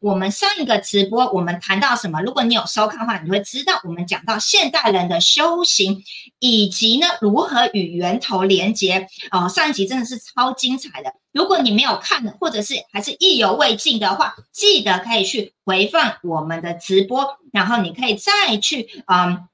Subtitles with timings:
[0.00, 2.20] 我们上一个直播我们谈到什么？
[2.22, 6.02] 如果你有收看的话，你会知道我们讲到现代人的修行，
[6.38, 9.06] 以及呢如何与源头连接。
[9.30, 11.12] 哦，上一集真的是超精彩的。
[11.32, 19.48] 如果你没有看的，或者是还是意犹未尽的话，记得可以去回放我们的直播，然后你可以再去嗯。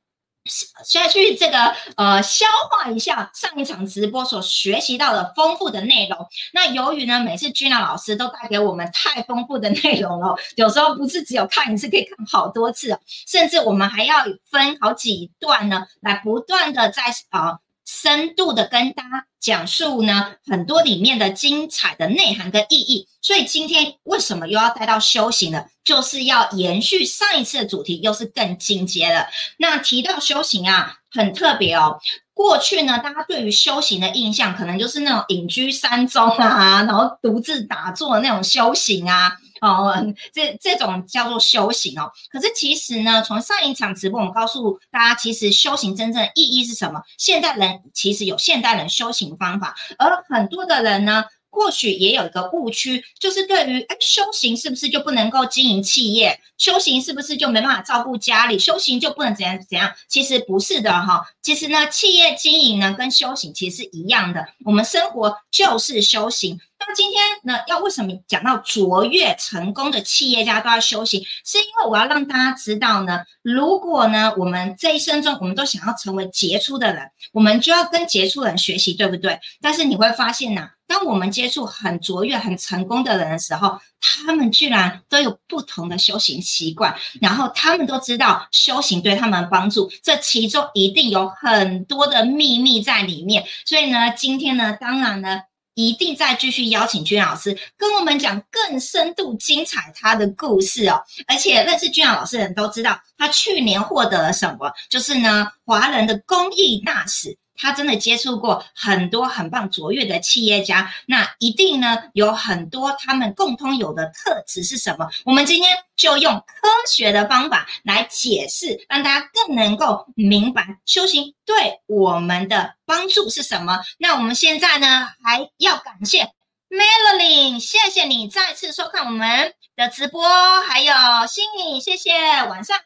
[0.85, 6.19] 先去这个呃消化一下上一场直播所学习到的丰富的内容。
[6.53, 14.17] 那由于呢，每次 Gina 老师都带给我们太丰富的内容了， 有时候不是只有看一次，可以看好多次，甚至我们还要
[14.51, 17.59] 分好几段呢，来不断的在啊。
[17.95, 23.07] 深度的跟大家讲述呢，很多里面的精彩的内涵跟意义。
[23.21, 25.67] 所以今天为什么又要带到修行呢？
[25.85, 29.27] 就是要延续上一次的主题，又是更进阶的。
[29.59, 32.01] 那提到修行啊，很特别哦。
[32.33, 39.37] 过去呢，大家对于修行的印象，可能就是那种隐居山中啊，然后独自打坐那种修行啊。
[39.63, 39.95] 哦，
[40.35, 42.13] 这这种叫做修行哦。
[42.31, 47.01] 可是其实呢，从上一场直播，我们告诉大家，其实修行真正的意义是什么？
[47.17, 51.25] 现代人其实有现代人修行方法，而很多的人呢。
[51.55, 56.41] 或许也有一个误区，就是对于哎修行是不是就不能够经营企业？
[56.57, 58.59] 修行是不是就没办法照顾家里？
[58.59, 59.93] 修行就不能怎样怎样？
[60.09, 61.23] 其实不是的哈。
[61.43, 64.47] 其实呢，企业经营呢跟修行其实是一样的。
[64.65, 66.59] 我们生活就是修行。
[66.87, 71.25] 那今天呢，要为什么讲到卓越成功的企业家都要修行？
[71.45, 79.39] 是因为我要让大家知道呢，如果呢我们这一生中我们都想要成为杰出的人，我们就要跟杰出人学习，对不对？
[79.61, 80.69] 但是你会发现呢。
[80.85, 93.43] 当我们接触很卓越、很成功的人的时候，他们居然都有不同的修行习惯，然后他们都知道修行对他们帮助，这其中一定有很多的秘密在里面。
[93.65, 95.41] 所以呢，今天呢，当然呢，
[95.75, 101.03] 一定再继续邀请君老师跟我们讲更深度、精彩他的故事哦。
[101.27, 104.73] 而且认识君老师的人都知道，他去年获得了什么？
[104.91, 107.39] 就是呢，华人的公益大使。
[107.57, 115.09] 他真的接触过很多很棒卓越的企业家，那一定呢有很多他们共通有的特质是什么？
[115.25, 123.81] 我们今天就用科学的方法来解释，让大家更能够明白修行对我们的帮助是什么。
[123.99, 126.33] 那我们现在呢还要感谢
[126.71, 130.25] Melody，谢谢你再次收看我们的直播，
[130.63, 130.93] 还有
[131.27, 132.85] 心颖，谢谢，晚上好。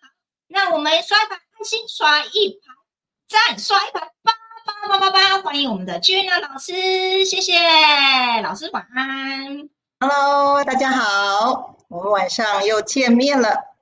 [0.49, 2.57] 那我们刷一排爱心，刷一排
[3.29, 4.01] 赞，刷一排
[4.67, 4.89] 八。
[4.89, 5.43] 八八八！
[5.43, 7.55] 欢迎我们的君娜老师，谢谢
[8.43, 9.69] 老师，晚安。
[10.01, 13.77] Hello，大家好，我们晚上又见面了。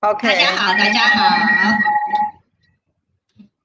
[0.00, 1.24] OK，大家好，大家好。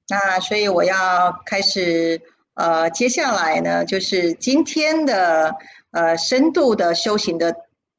[0.10, 2.22] 那所以我要开始，
[2.54, 5.56] 呃，接下来呢，就是今天的
[5.92, 7.56] 呃深度的修行的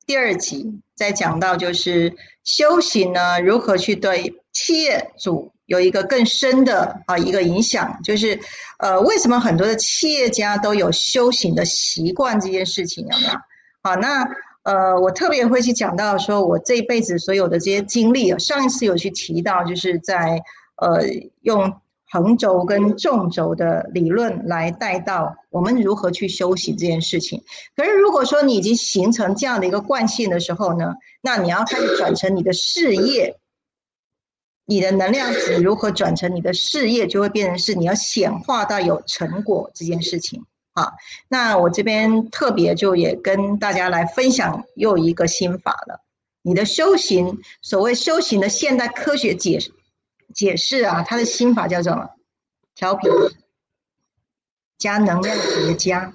[0.07, 2.15] 第二集，再讲到就是
[2.45, 5.53] 修行呢如何去对企业主。
[5.67, 8.39] 有一个更深的啊一个影响，就是
[8.79, 13.33] 呃为什么很多的企业家都有修行的习惯这件事情有没有？
[13.83, 14.25] 好，那
[14.63, 20.41] 呃我特别会去讲到说我这一辈子所有的这些经历啊，上一次有去提到，就是在
[20.77, 21.03] 呃
[21.43, 21.73] 用
[22.11, 27.43] 横轴跟纵轴的理论来带到我们如何去修行这件事情。
[27.77, 33.37] 可是如果说你已经形成这样的一个惯性的时候呢，那你要开始转成你的事业。
[34.69, 40.45] 你的能量值如何转成你的事业，就会变成是你要显化到有成果这件事情。
[40.75, 40.93] 好，
[41.29, 46.05] 那我这边特别就也跟大家来分享又一个心法了。
[46.43, 49.59] 你的修行，所谓修行的现代科学解
[50.35, 52.11] 解释啊，它的心法叫做
[52.75, 53.09] 调频
[54.79, 56.13] 加能量叠加，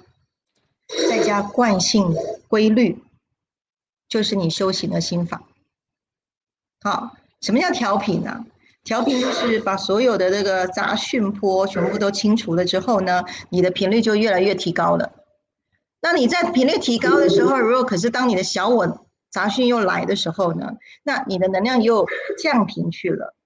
[1.08, 2.14] 再加惯性
[2.48, 3.02] 规律，
[4.08, 5.42] 就是你修行的心法。
[6.82, 7.16] 好。
[7.42, 8.44] 什么叫调频呢？
[8.84, 15.12] 调频就是把所有的这个杂讯波全部都清除了之后呢，你的频率就越来越提高了。
[16.00, 20.72] 那你在频率提高的时候，如果可是当你的小我杂讯又来的时候呢，
[21.04, 22.06] 那你的能量又
[22.42, 23.36] 降频去了。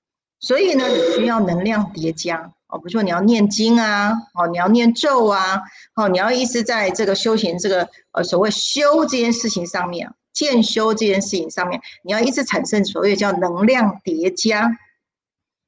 [0.40, 5.60] 所以呢，你需要能量叠加哦，比如说你要念经啊，哦，你要念咒啊，
[5.94, 10.10] 哦，你要一直在这个修行这个呃所谓修这件事情上面。
[10.36, 14.70] 渐修这件事情上面，你要一直产生所谓叫能量叠加，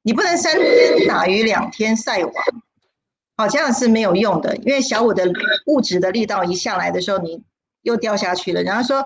[0.03, 2.35] 你不能三天打鱼两天晒网，
[3.35, 4.55] 好这样是没有用的。
[4.59, 5.25] 因为小五的
[5.69, 7.43] 物质的力道一下来的时候，你
[7.81, 8.63] 又掉下去了。
[8.63, 9.03] 然后说，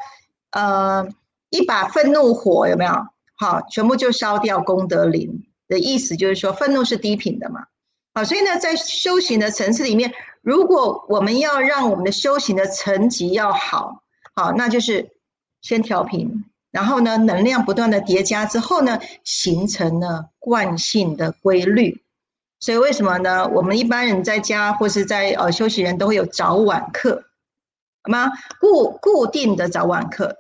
[0.51, 1.07] 呃，
[1.51, 2.93] 一把愤怒火有没有？
[3.37, 7.67] 好，全部就烧掉功德林的意思就是说，愤怒是低频的嘛。
[8.15, 14.03] 好，所以呢，在修行的层次里面，如果我们要让我们的修行的层级要好，
[14.35, 15.13] 好，那就是。
[15.63, 22.03] 先调频，然后呢，能量不断的叠加之后呢，形成了惯性的规律。
[22.61, 23.49] 所以为什么呢？
[23.49, 27.25] 我们一般人在家或是在呃休息人都会有早晚课，
[28.03, 28.31] 好吗？
[28.61, 30.37] 固固定的早晚课，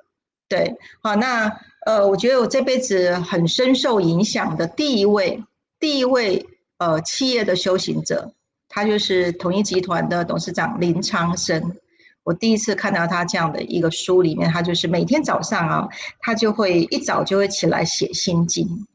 [0.48, 1.50] 对，好，那
[1.84, 5.42] 呃，我觉得我这辈子很深受影响的第一位，
[5.80, 6.46] 第一位
[6.78, 8.32] 呃企业的修行者，
[8.68, 11.76] 他就是统一集团的董事长林昌生。
[12.24, 15.88] 我第一次看到他这样的一个书里面，他就是每天早上啊，
[16.20, 18.86] 他就会一早就会起来写心经。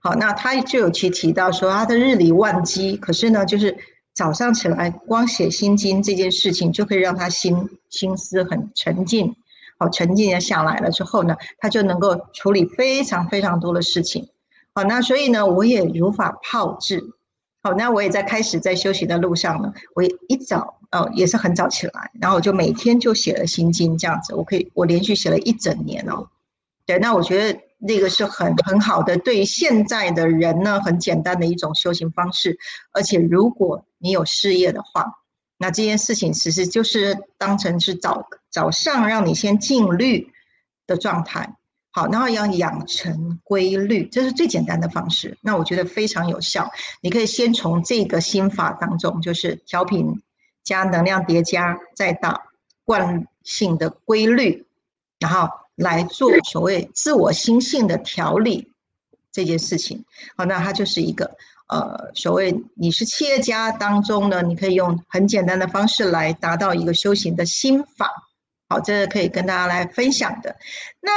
[0.00, 3.76] 好，那他就有去提到说，他的日理万机，可是呢，就是
[4.14, 7.56] 早上起来光写心经这件事情，就可以让他心
[7.88, 9.34] 心思很沉静，
[9.78, 14.28] 好，沉静的下来了之后呢，他就能够处理非常非常多的事情。
[14.74, 17.02] 好，那所以呢，我也如法炮制。
[17.62, 26.28] 好，那我也在开始在休息的路上呢，我也一早哦也是很早起来，然后我就每天就写了心经这样子，我可以我连续写了一整年哦。
[26.84, 27.60] 对，那我觉得。
[27.78, 32.56] 那个是很很好的，对于现在的人呢，很简单的一种修行方式。
[32.92, 35.04] 而且，如果你有事业的话，
[35.58, 40.26] 那这件事情其实就是当成是早早上让你先静虑
[40.86, 41.54] 的状态，
[41.92, 45.36] 好，然后要养成规律，这是最简单的方式。
[45.42, 46.70] 那我觉得非常有效。
[47.02, 50.22] 你可以先从这个心法当中，就是调频
[50.66, 52.42] 加能量叠加，再到
[52.84, 54.66] 惯性的规律，
[55.18, 55.48] 然后。
[55.76, 58.72] 来做所谓自我心性的调理
[59.30, 60.02] 这件事情，
[60.34, 61.36] 好，那它就是一个
[61.68, 68.10] 呃，所谓你是企业家当中呢，你可以用很简单的方式来达到一个修行的心法，
[68.70, 70.56] 好，这是可以跟大家来分享的。
[71.02, 71.10] 那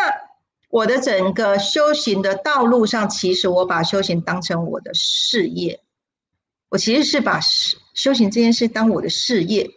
[0.70, 5.80] 我的整个修行的道路上，其实我把修行当成我的事业，
[6.70, 7.40] 我其实是把
[7.94, 9.70] 修行这件事当我的事业。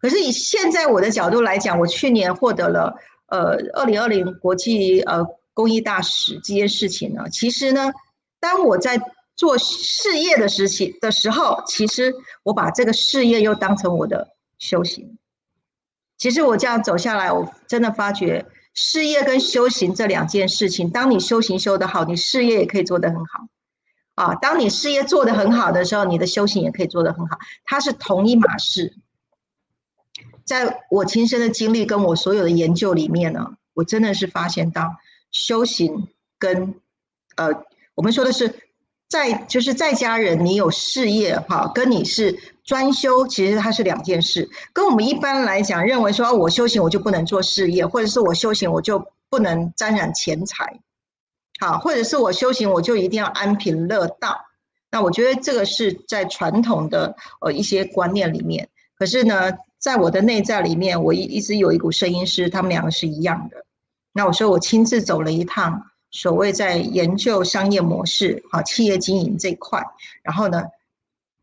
[0.00, 2.94] 可是以现在我的角度来讲，我去年获得了。
[3.28, 7.92] 呃，二零二零国际呃公益大使这件事情呢，其实呢，
[8.38, 9.00] 当我在
[9.34, 12.14] 做事业的时期的时候，其实
[12.44, 14.28] 我把这个事业又当成我的
[14.60, 15.18] 修行。
[16.16, 23.48] 其实我这样走下来，我真的发觉事业跟修行这两件事情，当你修行修得好，你事业也可以做得很好。
[24.16, 28.92] 啊，当你事业做得很好的时候，你的修行也可以做得很好，它是同一码事。
[30.44, 34.96] 在我亲身的经历跟我所有的研究里面呢，我真的是发现到
[35.30, 36.08] 修行
[36.38, 36.74] 跟
[37.36, 37.64] 呃，
[37.94, 38.54] 我们说的是
[39.08, 44.48] 在就是在家人，你有事业哈，跟你是专修，其实它是两件事。
[44.72, 50.80] 跟我们一般来讲，认为说我修行我就不能做事业，或者是我修行我就不能沾染钱财，
[51.58, 54.36] 好，或者是我修行我就一定要安贫乐道。
[54.90, 58.68] 那我觉得这个是在传统的呃一些观念里面，
[58.98, 59.52] 可是呢。
[59.78, 63.64] 在我的内在里面，我一一直有一股声音是他们两个是一样的。
[64.12, 65.80] 那我说我亲自走了一趟，
[66.10, 69.80] 所谓在研究商业模式、好企业经营这一块，
[70.22, 70.64] 然后呢，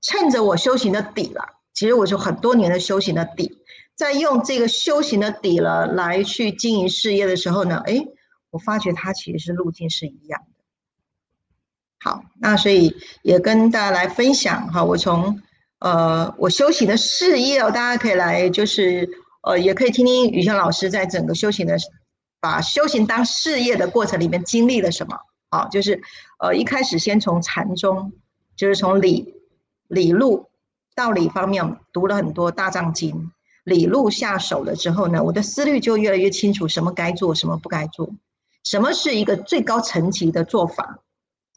[0.01, 3.55] 趁着我修行的底了，其实我就很多年的修行的底，
[3.95, 8.03] 在用这个修行的底了来去经营事业的时候呢，哎，
[8.53, 10.63] 我发觉它其实是路径是一样的。
[11.99, 15.41] 好，那所以也跟大家来分享哈，我从。
[15.79, 19.05] 呃，我修行的事业哦，大家可以来，就是
[19.41, 21.75] 呃，也可以听听雨轩老师在整个修行的，
[22.39, 25.17] 把修行当事业的过程里面经历了什么。
[25.49, 26.01] 好，就是
[26.39, 28.13] 呃，一开始先从禅宗，
[28.55, 29.33] 就是从理
[29.89, 30.45] 理路
[30.95, 33.33] 道理方面读了很多大藏经，
[33.65, 38.09] 理路下手了之后呢，我的思虑就越来越清楚，什么该做，什么不该做，
[38.63, 40.99] 什么是一个最高层级的做法。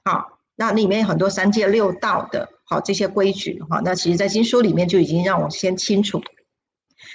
[0.04, 2.48] 好，那里面很多三界六道的。
[2.68, 6.20] 好，这些规矩哈，那其实，在经书里面就已经让我先清楚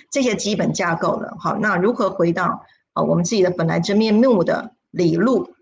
[0.10, 1.36] 这些基本架构了。
[1.40, 5.54] 好，那如何回到啊我们自己的本来真面目的理路？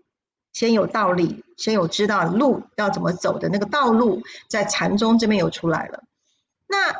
[0.52, 6.04] 先有道理，先有知道路要怎么走的那个道路，在禅宗这边有出来了。
[6.68, 6.92] 那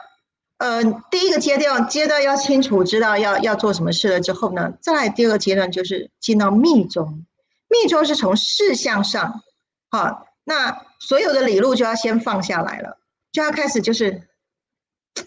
[0.61, 7.25] 呃，第一个阶段阶段要清楚知道要要做什么事了之后呢，再第二个阶段就是进到密宗。
[7.69, 9.43] 密宗是从事项上，
[9.91, 10.27] 好。
[10.43, 12.99] 那所有的理路就要先放下来了，
[13.31, 14.23] 就要开始就是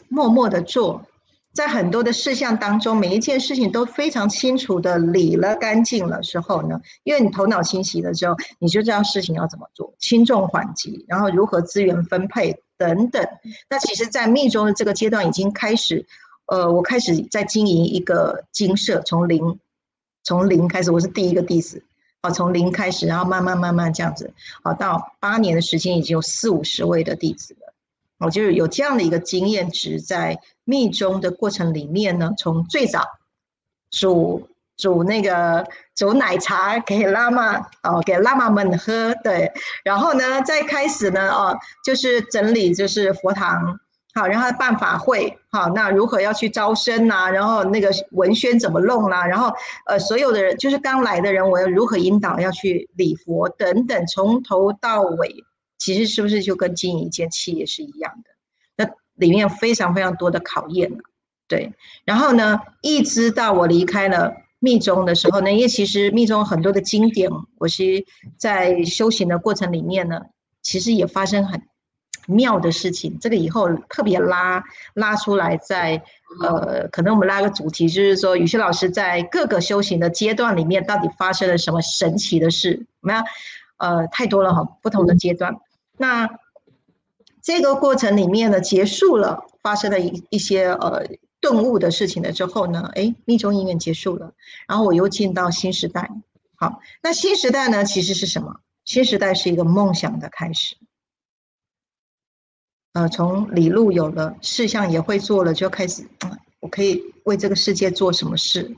[0.09, 1.05] 默默的做，
[1.53, 13.25] 在很多的事项当中，每一件事情都非常清楚的理了干净了之后呢，因为你头脑清晰了之后，你就知道事情要怎么做，轻重缓急，然后如何资源分配等等。
[13.69, 16.05] 那其实，在密宗的这个阶段已经开始，
[16.47, 19.59] 呃，我开始在经营一个精舍，从零
[20.23, 21.81] 从零开始，我是第一个弟子。
[22.21, 27.73] 好，从零开始，然后慢慢慢慢这样子，好，到八年的时间已经有四五十位的弟子了。
[28.19, 33.05] 我就是有这样的一个经验值，在密宗的过程里面呢，从最早
[33.91, 35.65] 主煮那个
[35.95, 39.51] 煮奶茶给喇嘛哦，给喇嘛们喝，对，
[39.83, 43.79] 然后呢，再开始呢，哦，就是整理就是佛堂，
[44.15, 47.29] 好，然后办法会，好，那如何要去招生呐？
[47.29, 49.25] 然后那个文宣怎么弄啦？
[49.25, 49.53] 然后
[49.85, 55.43] 呃，所有的人就是刚来的人，我要如何引导要去礼佛等等，从头到尾，
[55.77, 58.31] 其实是不是就跟经营一间企业是一样的？
[58.75, 60.91] 那里面非常非常多的考验
[61.47, 61.73] 对，
[62.05, 64.33] 然后呢，一直到我离开了。
[64.63, 68.05] 密宗的时候呢，因为其实密宗很多的经典，我是
[68.37, 70.21] 在修行的过程里面呢，
[70.61, 71.61] 其实也发生很
[72.27, 73.19] 妙的事情。
[73.19, 76.01] 这个以后特别拉拉出来，在
[76.41, 82.87] 呃，可能我们拉个主题，就是说，雨轩老师在各个修行的阶段里面，到底发生了什么神奇的事？
[83.01, 83.19] 没有，
[83.79, 85.53] 呃，太多了哈，不同的阶段。
[85.97, 86.29] 那
[87.41, 91.05] 这个过程里面呢，结束了，发生了一一些呃。
[91.43, 94.33] 顿悟的事情了之后呢，哎，密宗音乐结束了，
[94.65, 96.09] 然后我又进到新时代。
[96.55, 98.61] 好，那新时代呢，其实是什么？
[98.85, 100.77] 新时代是一个梦想的开始。
[102.93, 106.07] 呃，从理路有了，事项也会做了，就开始，
[106.61, 108.73] 我可以为这个世界做什么事？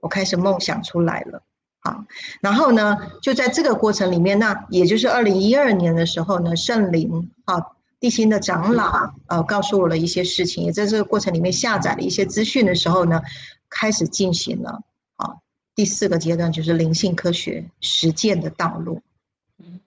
[0.00, 1.42] 我开始梦想出来了。
[1.80, 2.04] 好，
[2.42, 7.56] 然后呢，就在这个过程里面，那也就是二零一二年的时候呢，圣灵啊。
[8.02, 13.22] 地心的长老呃告诉我了一些事情，也在这个过程里面下载了一些资讯的时候呢，
[13.70, 14.80] 开始进行了
[15.14, 15.36] 啊
[15.76, 19.00] 第四个阶段就是灵性科学实践的道路。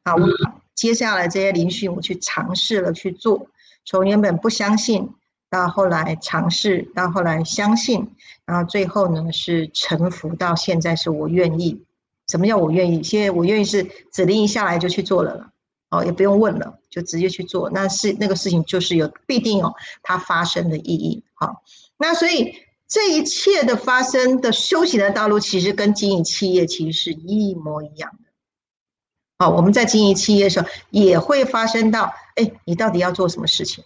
[0.06, 0.16] 好，
[0.74, 3.48] 接下来这些灵讯我去尝试了去做，
[3.84, 5.10] 从原本不相信
[5.50, 8.10] 到后来尝试，到后来相信，
[8.46, 11.84] 然后最后呢是臣服到现在是我愿意。
[12.30, 13.04] 什么叫我愿意？
[13.04, 15.52] 现在我愿意是指令一下来就去做了。
[15.92, 17.70] 哦，也不用问了，就直接去做。
[17.72, 21.22] 那是那个事情，就是有必定有它发生的意义。
[21.34, 21.62] 好，
[21.98, 22.56] 那所以
[22.88, 28.32] 这一切的发生的修行的道路，其实跟经营企业其实是一模一样的。
[29.38, 33.84] 好，我们在经营企业的时候，也会发生到，哎，你到底要做什么事情？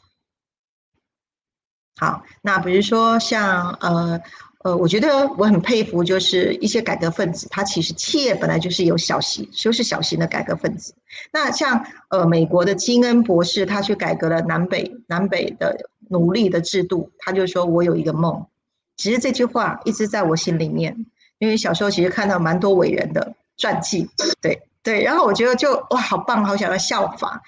[1.99, 4.21] 好，那比如说像呃。
[4.63, 10.93] 呃，我觉得我很佩服，就是一些改革分子，他其实企业本来就是有小型，就是小型的改革分子。
[11.31, 15.77] 那像呃美国的金恩博士，他去改革了南北南北的
[16.09, 18.45] 奴隶的制度，他就说我有一个梦。
[18.97, 21.05] 其实这句话一直在我心里面，
[21.37, 24.09] 因为小时候其实看到蛮多伟人的传记，
[24.41, 27.41] 对对，然后我觉得就哇好棒，好想要效法。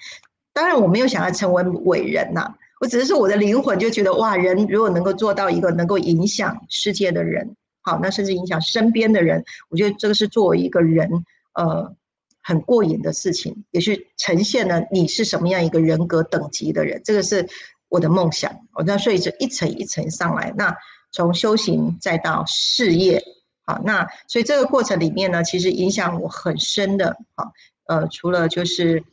[0.54, 2.54] 当然我没有想要成为伟人呐。
[2.82, 11.08] 我只是说，我的灵魂就觉得哇，人如果能够做到一个能够影响世界的人，好，那甚至影响身边的人，我觉得这个是作为一个人，
[11.54, 11.94] 呃，
[12.42, 17.48] 很过瘾的事情，也是呈现了你是什么样一个人格等级的人，这个是
[17.88, 18.52] 我的梦想。
[18.74, 20.76] 我那所以就一层一层上来，那
[21.12, 23.22] 从修行再到事业，
[23.64, 27.52] 好，那所以这个过程里面呢，其实影响我很深的，好，
[27.86, 29.04] 呃，除了就是。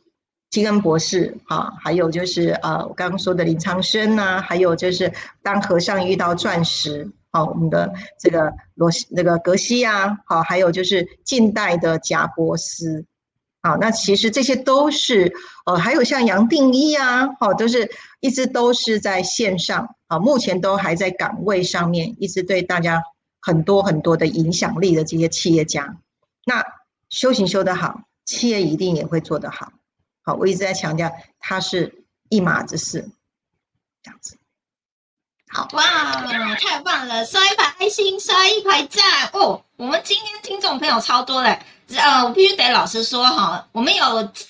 [0.50, 13.04] 金恩博士，哈，还有就是呃，我刚刚说的林长生呐，还有就是当和尚遇到钻石，好，我们的这个罗西那个格西啊，好，还有就是近代的贾伯斯，
[13.62, 15.32] 好，那其实这些都是，
[15.66, 17.88] 呃，还有像杨定一啊，好，都是
[18.18, 23.00] 一直都是在线上，啊，目前都还在岗位上面，一直对大家
[23.40, 25.96] 很多很多的影响力的这些企业家，
[26.44, 26.64] 那
[27.08, 29.70] 修行修得好，企业一定也会做得好。
[30.22, 33.08] 好，我一直在强调，它是一码子事，
[34.02, 34.36] 这样子。
[35.52, 35.84] 好哇，
[36.56, 37.24] 太棒了！
[37.26, 39.64] 刷一排爱心，刷一排赞哦。
[39.76, 41.60] 我们今天听众朋友超多嘞。
[41.96, 44.04] 呃，我必须得老实说哈，我们有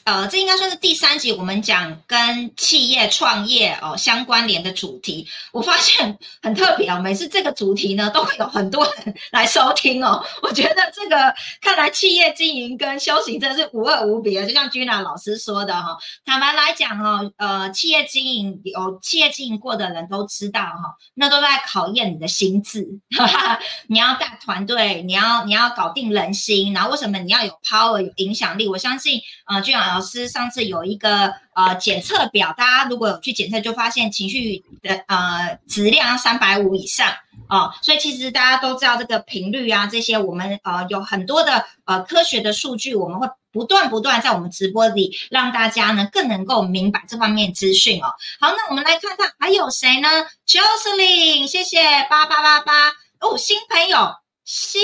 [0.04, 5.26] 呃，这应该算是第三集，我们讲跟企业创业哦相关联的主题。
[5.50, 10.23] 我发现很特别哦，每次这个主题呢，都会有很多人来收听哦。
[10.42, 22.87] 我觉得这个看来企业经营跟修行真的是无二无别就像君娜老师说的哈，坦白来讲哦，呃，企业经营有企业经营过的人都知道哈，那都在考验你的心智。
[23.16, 27.29] 哈 哈你要带团队，你要你要搞定人心，然后为什么你？
[27.30, 37.08] 你要有 power 有影响力，我相信，呃，俊朗老师上次有一个呃检测表，大家如果有去检测，就发现情绪的呃质量三百五以上
[37.49, 48.06] 哦，所以其实大家都知道这个频率啊，这些我们呃有很多的呃科学的数据，我们会不断不断在我们直播里让大家呢更能够明白这方面资讯哦。
[48.40, 50.08] 好，那我们来看看还有谁呢
[50.49, 52.88] ？Jocelyn，谢谢八八八八
[53.20, 54.16] 哦，新朋友。
[54.52, 54.82] 新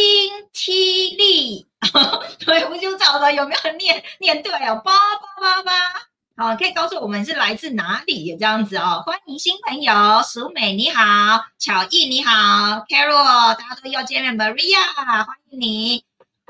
[0.53, 1.67] T 力，
[2.45, 5.73] 对，我就找了有没有念念对哦，八八八八，
[6.37, 9.03] 好，可以告诉我们是来自哪里这样子哦。
[9.07, 12.33] 欢迎新朋友，淑美你好，巧艺你好
[12.89, 16.05] ，Carol，大家都又见面，Maria，欢迎你。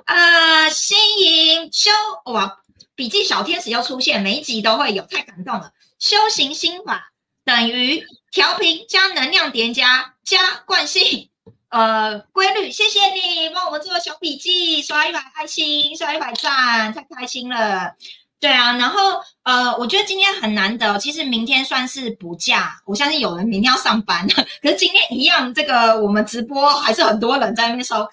[0.04, 1.90] 呃，新颖修
[2.26, 2.58] 哇，
[2.94, 5.72] 笔记小天使又出现，每一集都会有，太感动了。
[5.98, 7.12] 修行心法
[7.44, 11.30] 等于调频加能量叠加加惯性，
[11.76, 12.70] 呃，规律。
[12.70, 17.92] 谢谢你帮我们做小笔记，刷一百爱心，刷一百赞，太开心了。
[18.40, 24.26] 对啊，然后呃，我觉得今天很难得，其实明天算是补假，我相信有人明天要上班，
[24.62, 28.10] 可是今天一样，这个我们直播还是很多人在那边收看。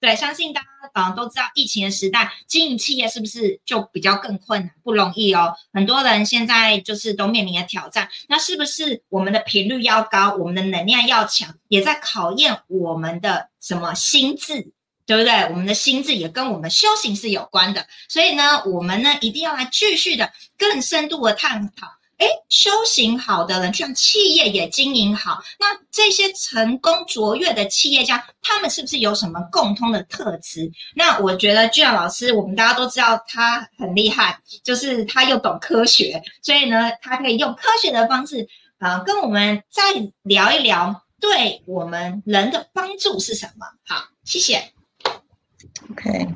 [0.00, 5.54] 对，相信大家嗯都知道，疫情的时代，经营企业是不是就比较更困难，不容易哦。
[5.72, 14.72] 很多人现在就是都面临着挑战，那是不是我们的频率要高，我们的能量要强，也在考验我们的什么心智？
[15.04, 15.32] 对不对？
[15.50, 21.88] 我们的心智也跟我们修行是有关的，所以呢，我们呢一定要来继续的更深度的探讨。
[22.22, 30.70] 哎，修行好的人，像企业也经营好，那这些成功卓越的企业家，他们是不是有什么共通的特质？
[30.94, 38.46] 那我觉得俊老师，我们大家都知道他很厉害，就是他又懂科学，所以呢，他可以用科学的方式
[38.78, 39.82] 啊，跟我们再
[40.22, 43.66] 聊一聊，对我们人的帮助是什么？
[43.84, 44.62] 好，谢谢。
[45.90, 46.28] OK，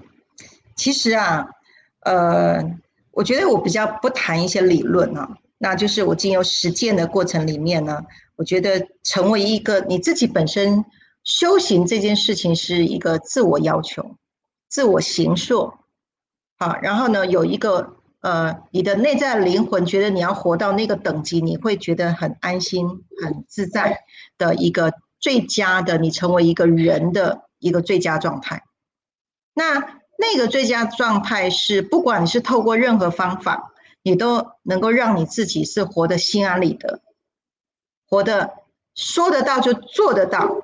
[0.75, 1.47] 其实啊，
[2.01, 2.61] 呃，
[3.13, 5.29] 我觉得我比较不谈一些理论啊，
[5.59, 8.05] 那就是我经由实践的过程里面呢，
[8.37, 10.85] 我觉得成为一个你自己本身
[11.25, 14.17] 修行这件事情是一个自我要求、
[14.69, 15.73] 自我形塑，
[16.59, 22.87] 好，然后呢，有一个呃，你的内在灵魂觉得你要活到那个等级，你会觉得很安心、
[23.23, 24.01] 很自在
[24.37, 28.63] 的一个最佳的，你成为一个人的一个最佳状态。
[29.55, 29.75] 那
[30.19, 33.73] 那个最佳状态是，不管你是透过任何方法，
[34.07, 37.01] 你都能够让你自己是活得心安理得，
[38.09, 38.53] 活得
[38.95, 40.63] 说得到就做得到，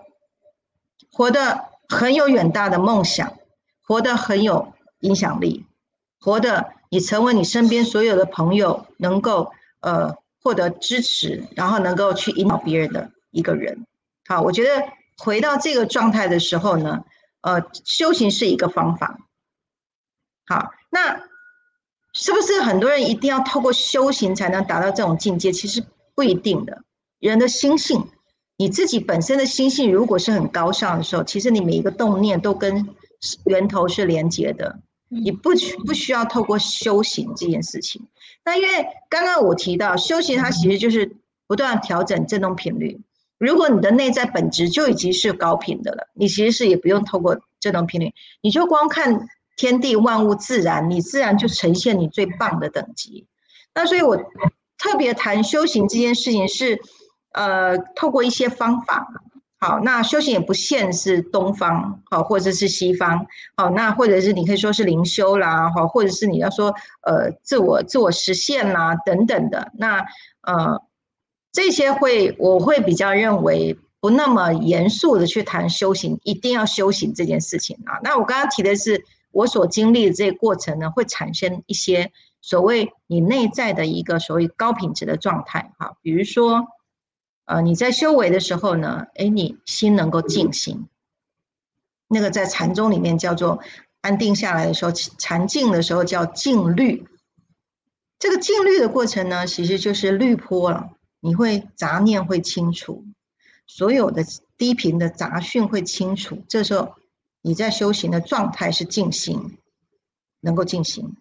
[1.10, 3.36] 活得很有远大的梦想，
[3.82, 5.66] 活得很有影响力，
[6.20, 9.50] 活得你成为你身边所有的朋友能够
[9.80, 13.84] 呃获得支持，然后能够去引导别人的一个人。
[14.28, 14.86] 好，我觉得
[15.18, 17.04] 回到这个状态的时候呢。
[17.44, 19.18] 呃，修行是一个方法。
[20.46, 21.24] 好，那
[22.12, 25.52] 是不是很多人一定要透过修行才能达到这种境界？
[25.52, 25.82] 其实
[26.14, 26.82] 不一定的。
[27.18, 28.04] 人的心性，
[28.56, 32.88] 你自己本身的心性如果是很高尚的时候，其实你每一个动念都跟
[33.46, 34.80] 源头是连接的。
[35.08, 38.02] 你不需不需要透过修行这件事情。
[38.44, 42.98] 那因为刚刚我提到修行，它其实就是不断调整振动频率。
[43.38, 49.28] 如果你的内在本质就已经是高频的了，你其实是也不用透过振动频率，你就光看
[49.62, 53.28] 天地万物自然，你自然就呈现你最棒的等级。
[53.72, 54.16] 那所以我
[54.76, 56.80] 特别谈修行这件事情是，
[57.32, 59.06] 呃，透过一些方法。
[59.60, 63.24] 好，那修行也不限是东方，好，或者是西方，
[63.56, 70.04] 好，那或者是你可以说是灵修啦，好，或者是你要说呃自我自我实现啦等等的，那
[70.42, 70.82] 呃。
[71.54, 78.00] 这些会，我会比较认为不那么严肃的去谈修行，一定要修行这件事情啊。
[78.02, 85.96] 那我刚刚提的是我所经历的这个过程呢，会产生一些所谓你内在的一个所谓高品质的状态哈。
[86.02, 86.68] 比如说，
[87.46, 90.86] 呃，你在修为的时候呢，哎，你心能够静心，
[92.08, 93.60] 那个在禅宗里面叫做
[94.00, 97.06] 安定下来的时候，禅静的时候叫静虑。
[98.18, 100.90] 这个静虑的过程呢，其实就是滤波了。
[101.24, 103.04] 你会杂念会清除，
[103.66, 104.24] 所有的
[104.56, 106.42] 低频的杂讯会清除。
[106.48, 106.94] 这时候
[107.42, 109.58] 你在修行的状态是静心，
[110.40, 111.16] 能够静心。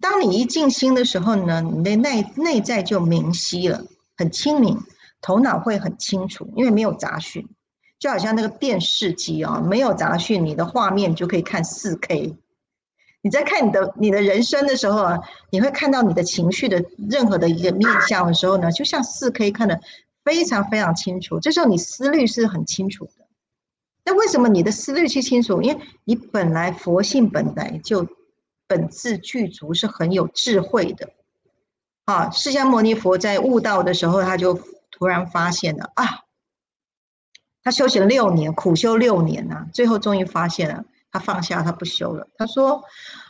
[0.00, 3.84] 当你一静心的时候呢，你的内内在就明晰了，
[4.16, 4.78] 很清明，
[5.20, 7.46] 头脑会很清楚，因为没有杂讯。
[7.98, 12.34] 就好像那个电视机啊，没有杂讯，你的画面就可以看四 K。
[13.20, 15.18] 你在看你的你的人生的时候啊，
[15.50, 19.78] 你会看到你的情绪的任何的一个面相的时候呢，就像四 K 看的
[20.24, 21.38] 非常非常清楚。
[21.38, 23.06] 这时候你思虑是很清楚。
[24.10, 25.62] 那为什么你的思虑去清楚？
[25.62, 28.04] 因为你本来佛性本来就
[28.66, 31.08] 本自具足，是很有智慧的。
[32.06, 34.58] 啊，释迦牟尼佛在悟道的时候，他就
[34.90, 36.24] 突然发现了啊，
[37.62, 40.84] 他修行六年，苦修六年呐，最后终于发现了。
[41.12, 42.26] 他放下，他不修了。
[42.36, 42.82] 他说：“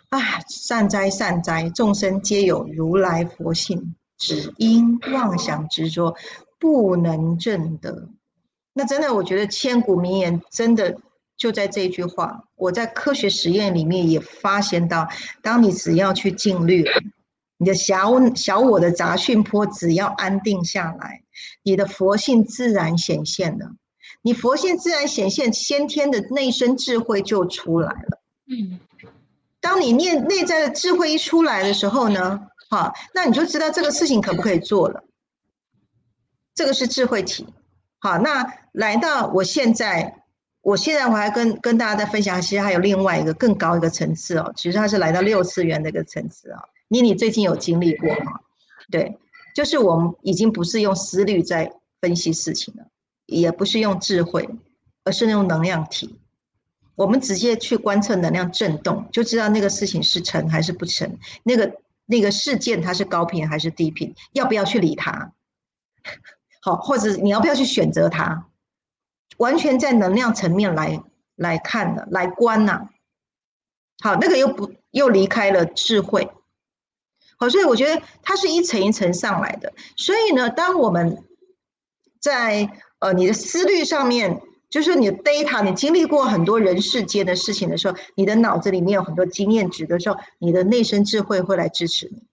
[0.09, 6.15] 啊，善哉善哉，众生皆有如来佛性，只因妄想执着，
[6.59, 8.09] 不能证得。”
[8.81, 10.97] 那真的，我觉得千古名言真的
[11.37, 12.45] 就在这句话。
[12.57, 15.07] 我在科学实验里面也发现到，
[15.43, 16.83] 当你只要去静虑，
[17.59, 21.23] 你的小小我的杂讯波只要安定下来，
[21.63, 23.73] 你的佛性自然显现了。
[24.23, 28.23] 你佛性自然显现，先天的内生智慧就出来了。
[28.49, 28.81] 嗯，
[29.61, 35.05] 当你念内在的智慧一出来的时候呢，好，那你就知道这个事情可不可以做了。
[36.55, 37.47] 这个是智慧体。
[38.03, 40.23] 好，那来到我现在，
[40.63, 44.53] 我现在我还跟跟大家在分享，其实还有另外一个更高一个层次哦。
[44.57, 46.59] 其实它是来到六次元的一个层次哦。
[46.89, 48.41] 妮妮最近有经历过吗？
[48.91, 49.19] 对，
[49.55, 52.85] 就是我们已经不是用思虑在分析事情了。
[53.27, 54.49] 也不是用智慧，
[55.05, 56.19] 而是用能量体。
[56.97, 61.17] 我们直接去观测能量震动，就知道那个事情是成还是不成。
[61.45, 61.73] 那个
[62.07, 65.31] 那个事件它是高频还是低频，要不要去理它？
[66.61, 68.47] 好，或者你要不要去选择它？
[69.41, 71.03] 完全在能量层面来
[71.35, 72.89] 来看的，来观呐。
[74.03, 76.31] 好，那个又不又离开了智慧。
[77.39, 79.73] 好，所以我觉得它是一层一层上来的。
[79.97, 81.25] 所以呢，当我们
[82.21, 92.27] 在呃，你的思虑上面，就是你的 data，你经历过很多人世间的事情的时候，你的脑子里面有很多经验值的时候，你的内生智慧会来支持你。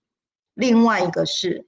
[0.55, 1.65] 另外一个是，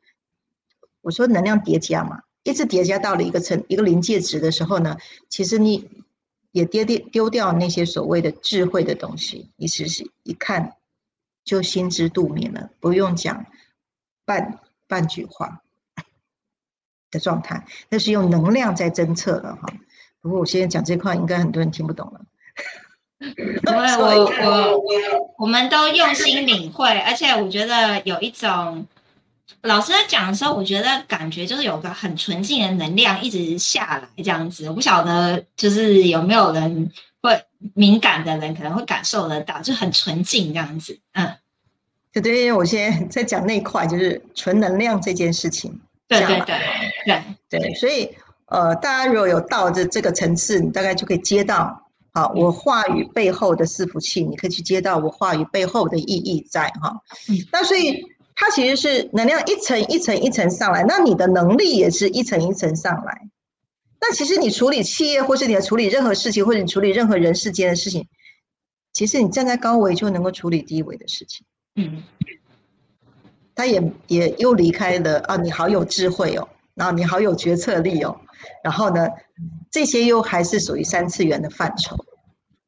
[1.02, 4.98] 我说能量叠加嘛，一直叠加到了一个层一个临界值的时候呢，
[5.30, 5.90] 其实你
[6.52, 10.76] 也跌跌丢掉那些所谓的智慧的东西，你其实一看
[11.44, 13.46] 就心知肚明了，不用讲
[14.26, 15.62] 半半句话。
[17.12, 19.64] 的状态，那是用能量在侦测的哈。
[20.22, 22.22] 不过我现在讲这块，应该很多人听不懂了。
[23.18, 28.86] 因为我我我们都用心领会，而且我觉得有一种
[29.62, 34.68] 老师在讲的时候，我觉得感觉就是有个很纯净的能量一直下来这样子。
[34.70, 36.90] 我不晓得就是有没有人
[37.22, 37.42] 会
[37.74, 40.98] 敏感的人可能会感受得到，就很纯净这样子。
[41.14, 41.36] 嗯，
[42.14, 45.80] 对对，我现在在讲那块，就是纯能量这件事情。
[46.08, 46.56] 对对对
[47.06, 48.10] 对对，所以
[48.46, 57.00] 呃，大家如果有到这这个层次，你大概就可以接到，好，我话语背后的伺服器，你可以去接到我话语背后的意义在哈。
[57.52, 58.04] 那所以
[58.42, 63.28] 它其实是能量一层一层一层上来，那你的能力也是一层一层上来。
[64.00, 68.08] 那其实你处理企业，或是你要处理任何事情，或者你处理任何人世间的事情，
[68.94, 71.46] 其实你站在高维就能够处理低维的事情。
[71.76, 72.02] 嗯。
[73.56, 75.36] 他也也又离开了啊！
[75.36, 78.18] 你好有智慧哦，然后你好有决策力哦，
[78.64, 79.06] 然后呢，
[79.70, 81.98] 这些又还是属于三次元的范畴。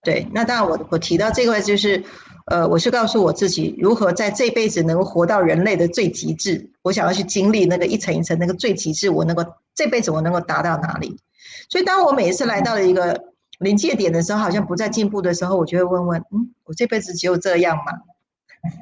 [0.04, 2.04] 对，那当然我我提到这个就是，
[2.52, 6.70] 呃，我是告诉我自己如何在这辈子能够活到人类的最极致。
[6.82, 9.42] 我想要去经历那个一层一层那个最极致，我能够
[9.74, 11.18] 这辈子我能够达到哪里？
[11.70, 13.24] 所以当我每一次来到了一个
[13.60, 17.84] 临界点的时候，好像不再进步的时候，我就会问问：嗯，我这辈子只有这样吗？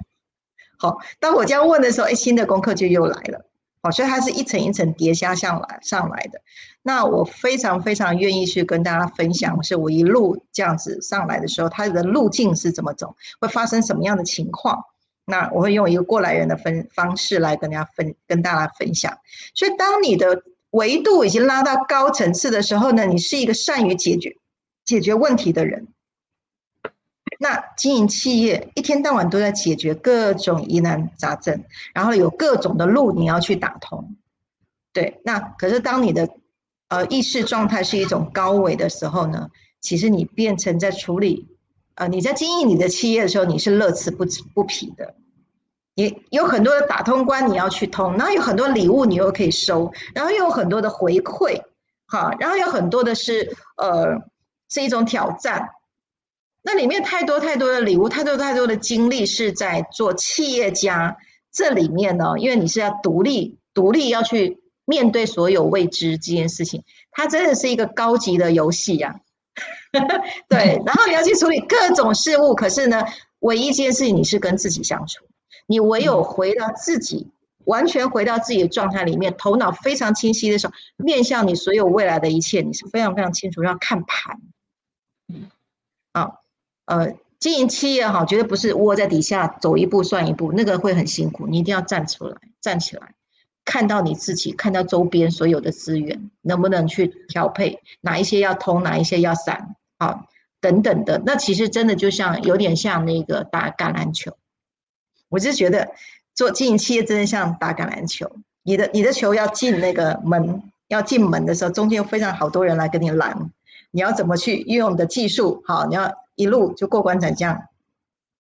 [0.80, 3.46] 好，当我这样问的时候，哎，新的功课就又来了。
[3.82, 6.42] 好，所以它是一层一层叠加上来上来的。
[6.82, 14.84] 那我非常非常愿意去跟大家分享，是我一路这样子上来的时候，它的路径是怎么走，会发生什么样的情况。
[15.26, 19.18] 那我会用一个过来人的分方式来跟大家分跟大家分享。
[19.54, 24.36] 所以，当你的维度已经拉到高层次的时候呢，你是一个善于解决
[24.84, 25.88] 解决问题的人。
[27.42, 34.18] 那经营企业一天到晚都在解决各种疑难杂症，然后有各种的路你要去打通，
[34.92, 35.22] 对。
[35.24, 36.30] 那可是当你的
[36.90, 39.48] 呃意识状态是一种高维的时候呢，
[39.80, 41.48] 其实你变成在处理
[41.96, 45.16] 呃你在经营你的企业的时候，你是乐此不不疲的。
[45.96, 51.62] 也有很多的打通关你要去通，然后有很多礼物你又可以收，然后又有很多的回馈，
[52.06, 54.18] 哈，然后有很多的是呃
[54.68, 55.70] 是一种挑战。
[56.62, 61.18] 那里面太多太多的礼物，太多太多的精力是在做企业家。
[61.52, 69.16] 这里面呢，因为你是要独立、独立要去面对所有未知这件事情，它真的是一个高级的游戏呀。
[70.48, 73.04] 对，然后你要去处理各种事物，可是呢，
[73.40, 75.26] 唯一一件事情你是跟自己相处，
[75.66, 77.28] 你唯有回到自己，
[77.66, 84.40] 完全回到自己的状态里面，头脑非常清晰的时候，面向你所有未来的一切，你是非常非常清楚要看盘。
[86.90, 91.46] 呃，经营企业哈，绝对不是窝在底下走一步算一步，那个会很辛苦。
[91.46, 93.14] 你一定要站出来，站起来，
[93.64, 100.26] 看到你自己，看到周边所有的资源，能不能去调配，哪一些要通，哪一些要散，啊，
[100.60, 101.22] 等等的。
[101.24, 104.36] 那其实真的就像有点像那个打橄榄球。
[105.30, 105.90] 我就觉得
[106.34, 108.32] 做经营企业真的像打橄榄球，
[108.64, 113.52] 你的你的球要进那个门，要进门的时候，中间非常好多人来跟你拦，
[113.92, 115.62] 你要怎么去运用的技术？
[115.68, 116.12] 好，你要。
[116.40, 117.68] 一路就过关斩将，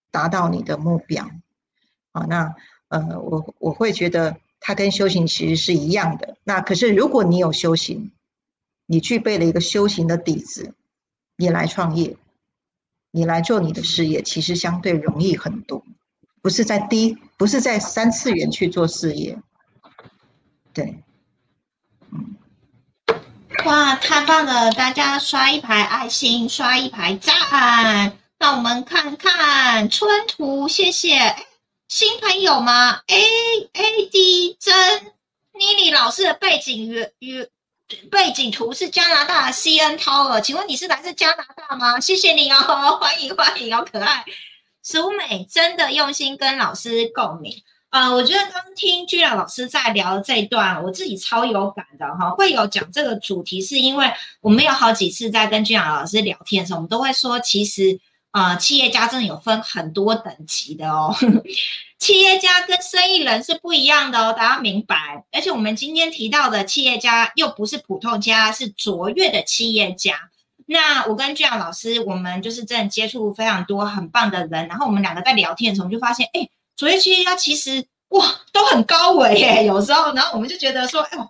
[0.10, 1.30] 达到你的目标。
[2.14, 2.56] 好，那
[2.88, 6.38] 呃，我我会觉得它跟修行其实是一样的。
[6.46, 8.10] 那可是如果你有修行，
[8.86, 10.74] 你具备了一个修行的底子，
[11.36, 12.16] 你来创业，
[13.12, 15.84] 你来做你的事业，其实相对容易很多。
[16.42, 19.38] 不是在低，不是在三次元去做事业，
[20.72, 21.04] 对，
[23.66, 24.72] 哇，太棒了！
[24.72, 28.18] 大家刷一排爱心，刷一排赞。
[28.40, 31.36] 那我们看看春图，谢谢。
[31.90, 33.22] 新朋友吗？A
[33.74, 35.14] A D 真
[35.54, 37.44] 妮妮老师的背景与与
[38.10, 42.00] 背景图是加拿大的 C N Tower，请问你是来自加拿大吗？
[42.00, 44.24] 谢谢你哦， 欢迎欢迎，好可爱。
[44.82, 52.30] 苏美真的用心跟老师共鸣，呃，我觉得刚听居然老师在聊这一段，我自己超有感的哈。
[52.32, 58.00] 会有讲这个主题，是因为我们有好几次在跟居然老师聊天的时候，我们都会说，其实
[58.32, 61.16] 呃，企业家真的有分很多等级的哦。
[61.98, 65.26] 企业家跟生意人是不一样的哦，大家明白。
[65.32, 70.30] 而且我们今天提到的企业家又不是普通家，是卓越的企业家。
[70.68, 76.48] 那我跟俊阳老师，我们就是真的接触非常多很棒的人，然后我们两个在聊天的时候，就发现，哎，
[76.80, 81.28] 卓越企业家其实哇都很高维耶， 有时候，然后我们就觉得说，哎呦，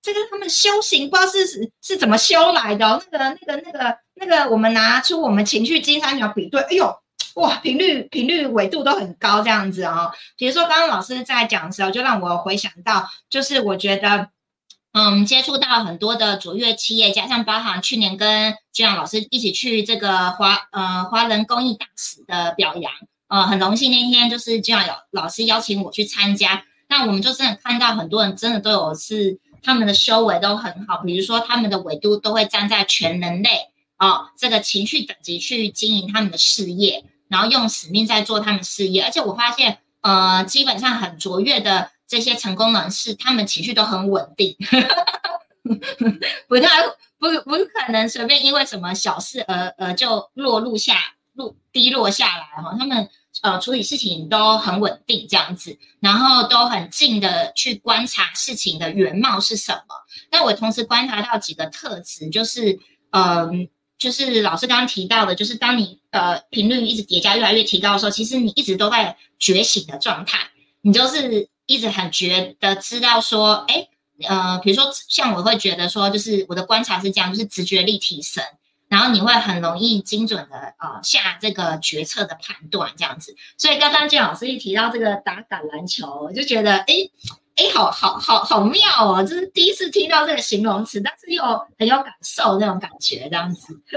[0.00, 6.94] 这个他们修行不知道是是是怎么修来的，那个那个那个那个，我们拿出我们情绪金三角比对，哎呦，
[7.34, 10.12] 哇，频率频率纬度都很高这样子哦。
[10.36, 14.28] 比如说刚刚老师在讲的时候，就让我回想到，就是我觉得。
[14.94, 22.92] 嗯，接触到很多的卓越企业家，像包含去年跟居阳老师一起去这个华呃华人公益大使的表扬，
[23.32, 41.90] 呃，很荣幸那天就是居阳有老师邀请我去参加，那我们就真的看到很多人真的都有是他们的修为都很好，比如说他们的维度都会站在全人类哦这个情绪等级去经营他们的事业，然后用使命在做他们事业，而且我发现呃基本上很卓越的。
[42.12, 44.54] 这些成功人士，他们情绪都很稳定，
[46.46, 46.82] 不太
[47.18, 50.94] 不不可能随便因为什么小事而而就落入下
[51.32, 52.76] 落低落下来哈。
[52.78, 53.08] 他们
[53.42, 59.94] 呃处理事情都很稳定这样子，然后都很静的去观察事情的原貌是什么。
[60.30, 62.78] 那我同时观察到几个特质，就是
[63.10, 70.38] 嗯，就是老师刚刚提到的，就是当你呃频率一直叠加越来越提高的时候，其实你一直都在觉醒的状态，
[70.80, 71.48] 你就是。
[71.66, 73.86] 一直很觉得知道说，哎，
[74.28, 78.42] 呃，比如说像我会觉得说，就是我的观察是这样，就是直觉力提升，
[78.92, 83.34] 然后你会很容易精准的呃下这个决策的判断这样子。
[83.56, 86.94] 所以刚刚俊老师一提到这个打橄榄球，我就觉得，哎，
[87.56, 91.42] 哎，好好好好妙哦，这是第一次听到这个形容词，但是又
[91.78, 93.80] 很有感受那种感觉这样子。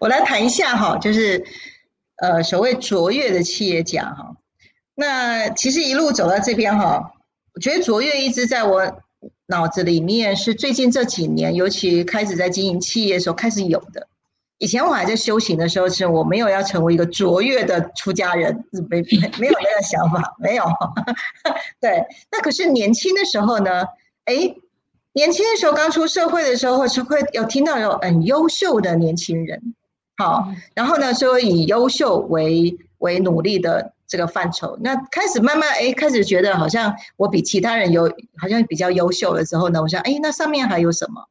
[0.00, 1.44] 我来谈一下哈，就是
[2.22, 4.34] 呃所谓卓越的企业家哈。
[4.94, 7.12] 那其实一路走到这边哈，
[7.52, 9.02] 我觉得卓越一直在我
[9.48, 14.06] 脑子里面是最近这几年，尤其开始在经营企业的时候开始有的。
[14.58, 19.06] 以前我还在修行的时候，是我没有要成为一个卓越的出家人，没没
[19.38, 20.64] 没有那个想法，没有。
[21.80, 23.84] 对，那可是年轻的时候呢？
[24.26, 24.34] 哎，
[25.12, 29.74] 年轻的时候刚出社会的时候，是会有听到有很优秀的年轻人，
[30.16, 33.94] 好，然后呢，说以优秀为为努力的。
[34.10, 41.28] 这个范畴，那开始慢慢哎，开始觉得好像我比其他人有，好像比较优秀的时候呢，我想哎，那上面还有什么？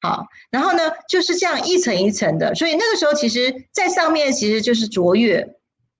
[0.00, 5.48] 好，然后呢就是这样一层一层的，所以那个时候其实，在上面其实就是卓越，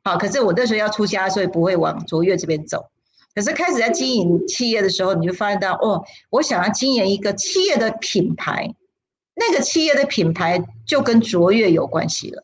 [0.03, 2.87] 好，可是我那时候要出家，所以不会往卓越这边走。
[3.33, 8.75] 可是开始在经营企业的时候，你就发现到哦，我想要经营一个企业的品牌，
[9.37, 12.43] 那个企业的品牌就跟卓越有关系了，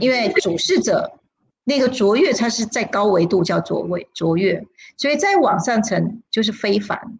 [0.00, 1.18] 因为主事者。
[1.64, 4.64] 那个卓越，它是在高维度叫卓位卓越，
[4.96, 7.18] 所以再往上层就是非凡，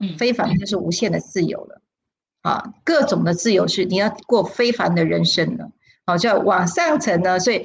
[0.00, 1.80] 嗯，非凡就是无限的自由了，
[2.42, 5.70] 啊，各种的自由是你要过非凡的人生了，
[6.04, 7.38] 好，叫往上层呢。
[7.38, 7.64] 所以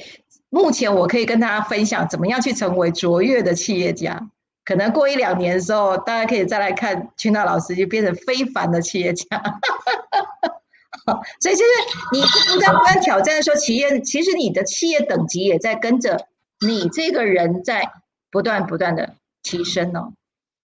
[0.49, 4.30] 目前我可以跟大家分享，怎么样去成为卓越的企业家。
[4.63, 9.25] 可能过一两年的时候，大家可以再来看群娜老师，就变成非凡的企业家。
[11.39, 11.71] 所以就是
[12.13, 12.21] 你
[12.53, 16.27] 不断不断挑战的时候，企业其实你的企业等级也在跟着
[16.65, 17.91] 你这个人在
[18.31, 20.13] 不断不断的提升哦。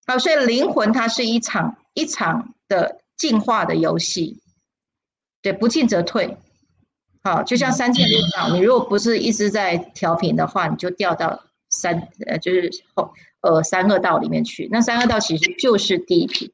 [0.07, 4.41] 好，所以灵魂它是一场一场的进化的游戏，
[5.43, 6.39] 对，不进则退。
[7.23, 14.69] 好，就像三千六道，你如果不是一直在调频的话，你就掉到三呃就是后呃三恶道里面去。
[14.73, 16.51] 那三恶道其实就是低频。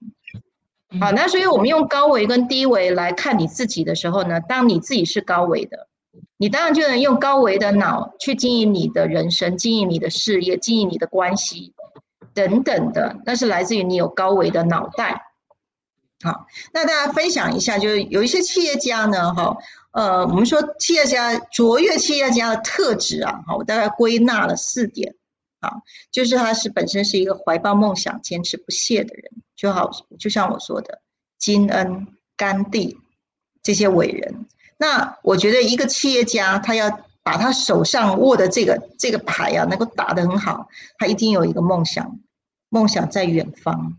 [1.01, 5.89] 好，那所以我们用高维跟低维来看你自己的时候呢，当你自己是高维的，
[6.37, 11.75] 你当然就能用高维的脑去经营你的人生、经营你的事业、经营你的关系
[12.33, 13.17] 等等的。
[13.27, 15.23] 那是来自于你有高维的脑袋。
[16.25, 19.57] 好，那大家分享一下，就是有一些企业家呢，哈，
[19.91, 25.15] 呃，我们说企业家卓越企业家的特质啊，哈，我大概归纳了四点。
[25.61, 25.71] 啊，
[26.11, 31.01] 就是他是本身是一个怀抱梦想、坚持不懈的人，就好，就像我说的，
[31.39, 32.99] 金恩、甘地
[33.63, 34.47] 这些伟人。
[34.77, 42.21] 那我觉得一个企业家，他要把他手上握的这个这个牌啊，能够打得很好，他一定有一个梦想，
[42.69, 43.97] 梦想在远方，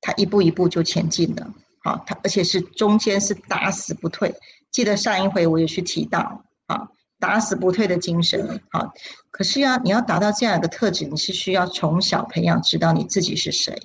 [0.00, 1.54] 他一步一步就前进了。
[1.84, 4.34] 好，他而且是中间是打死不退。
[4.70, 6.88] 记得上一回我也去提到，啊。
[7.22, 8.92] 打死不退的精神，好。
[9.30, 13.80] 可是呀，你要达到这样一个特质，你是需要从小培养，知道你自己是谁。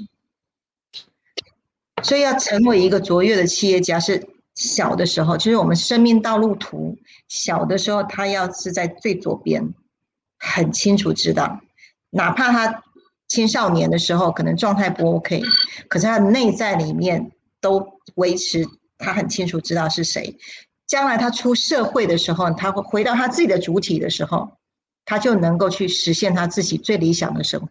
[2.01, 6.97] 所以要成为一个卓越的企业家，是小的时候，就是我们生命道路图。
[7.27, 9.71] 小的时候，他要是在最左边，
[10.39, 11.61] 很清楚知道，
[12.09, 12.83] 哪怕他
[13.27, 15.43] 青少年的时候可能状态不 OK，
[15.87, 18.65] 可是他内在里面都维持，
[18.97, 20.35] 他很清楚知道是谁。
[20.87, 24.49] 将来他出社会的时候，他会回到他自己的主体的时候，
[25.03, 27.67] 他就能够去实现他自己最理想的生活。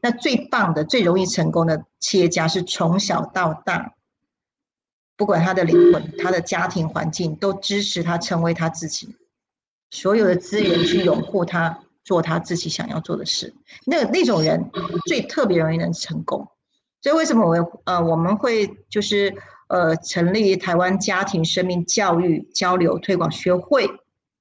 [0.00, 3.92] 那最棒的、最容易成功的企业家是从小到大，
[5.14, 9.14] 不管他的灵魂、他的家庭环境都支持他成为他自己，
[9.90, 13.52] 所有的资源去拥护他做他自己想要做的事。
[13.84, 14.70] 那那种人
[15.06, 16.48] 最特别容易能成功。
[17.02, 19.34] 所以为什么我呃我们会就是。
[19.68, 23.88] 呃，成立台湾家庭生命教育交流推广学会，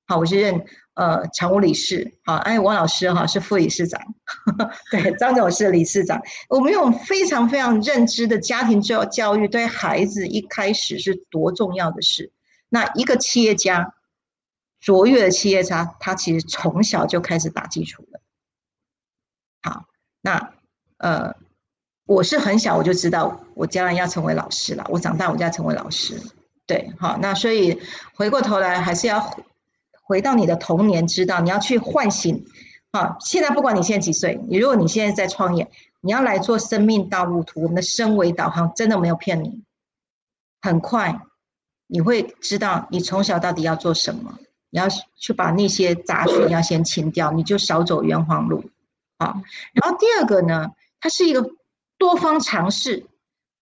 [0.05, 4.01] 好，我是任呃常务理事，好，哎，王老师哈是副理事长，
[4.91, 6.21] 对，张总是理事长。
[6.49, 12.31] 我们用非常非常认知的家庭教教育，对孩子一开始是多重要的事。
[12.67, 13.93] 那一个企业家，
[14.81, 18.19] 卓越的企业家，他其实从小就开始打基础了。
[19.61, 19.85] 好，
[20.21, 20.53] 那
[20.97, 21.33] 呃。
[22.05, 24.85] 我是很小我就知道我将来要成为老师了。
[24.89, 26.21] 我长大我就要成为老师，
[26.67, 27.79] 对，好，那所以
[28.13, 29.25] 回过头来还是要
[30.03, 32.45] 回到你的童年，知道你要去唤醒。
[32.91, 39.63] 啊，现在不管你现在几岁，你如果你现在在创业，你要来做生命道路图，我们的升维导航真的没有骗你，
[40.61, 41.21] 很快
[41.87, 44.37] 你会知道你从小到底要做什么，
[44.69, 48.63] 你要去把那些杂讯要先清掉，你就少走冤枉路。
[49.17, 49.41] 好，
[49.73, 50.67] 然后第二个呢，
[50.99, 51.49] 它是一个。
[52.03, 53.05] 多方尝试，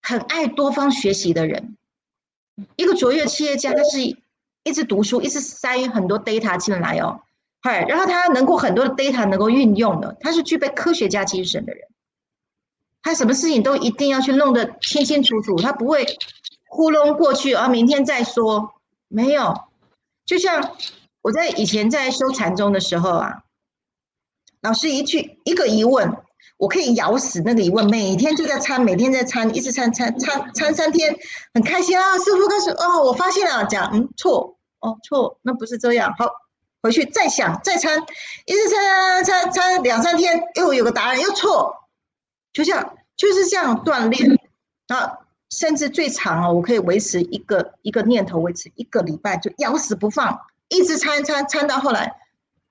[0.01, 1.77] 很爱多方学习的人，
[2.75, 3.99] 一个卓越企业家，他是
[4.63, 7.21] 一直读书，一直塞很多 data 进来哦，
[7.61, 11.87] 嗨，然后他能够很多的 data 能够运用的，他是具备科学家精神的人，
[13.03, 16.03] 他什么事情都一定要去弄得清清楚楚，他不会
[16.67, 18.73] 糊弄过去啊，明天再说，
[19.07, 19.53] 没有，
[20.25, 20.75] 就像
[21.21, 23.43] 我在以前在修禅宗的时候啊，
[24.61, 26.11] 老师一句一个疑问。
[26.57, 31.15] 我可以咬死那个疑问，每天就在参，每天在参，一直参参参参三天，
[31.53, 32.17] 很开心啊！
[32.19, 36.13] 师傅开始哦，我发现了，讲嗯错哦错，那不是这样。
[36.17, 36.27] 好，
[36.83, 37.97] 回去再想再参，
[38.45, 41.75] 一直参参参两三天，又有个答案又错，
[42.53, 44.39] 就像就是这样锻炼
[44.87, 45.17] 啊，
[45.49, 52.15] 甚至最长哦，我可以维持一个一个念头维持一个礼拜，就咬死不放，一直参参参到后来，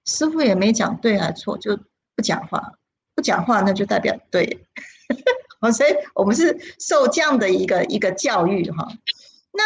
[0.04, 1.76] 师傅也没讲对还是错，就
[2.14, 2.74] 不讲话。
[3.20, 4.66] 不讲话，那就代表对，
[5.76, 8.88] 所以我们是受这样的一个一个教育哈。
[9.52, 9.62] 那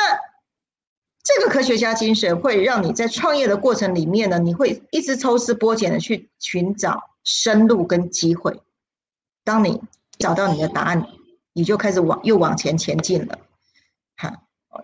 [1.23, 8.61] 这个科学家精神会让你在创业的过程里面呢，你会一直抽丝剥茧的去寻找深入跟机会。
[9.45, 9.81] 当你
[10.19, 11.07] 找到你的答案，
[11.53, 13.39] 你就开始往又往前前进了。
[14.17, 14.33] 好，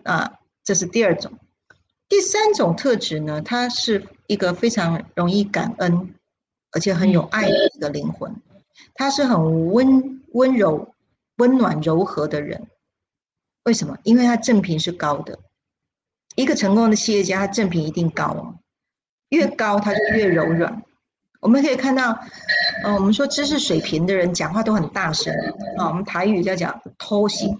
[0.05, 1.33] 那这是第二种。
[2.07, 6.15] 第三种特质呢，它是一个非常容易感恩，
[6.71, 8.33] 而且很有爱的一个灵魂。
[8.93, 10.93] 他是很温温柔、
[11.37, 12.67] 温暖、柔和的人。
[13.63, 13.97] 为什么？
[14.03, 15.37] 因为他正品是高的。
[16.35, 18.55] 一个成功的企业家，他正品一定高哦。
[19.29, 20.83] 越高，他就越柔软。
[21.39, 22.17] 我们可以看到，
[22.83, 25.33] 嗯，我们说知识水平的人讲话都很大声
[25.77, 25.87] 啊。
[25.87, 27.59] 我们台语叫讲偷心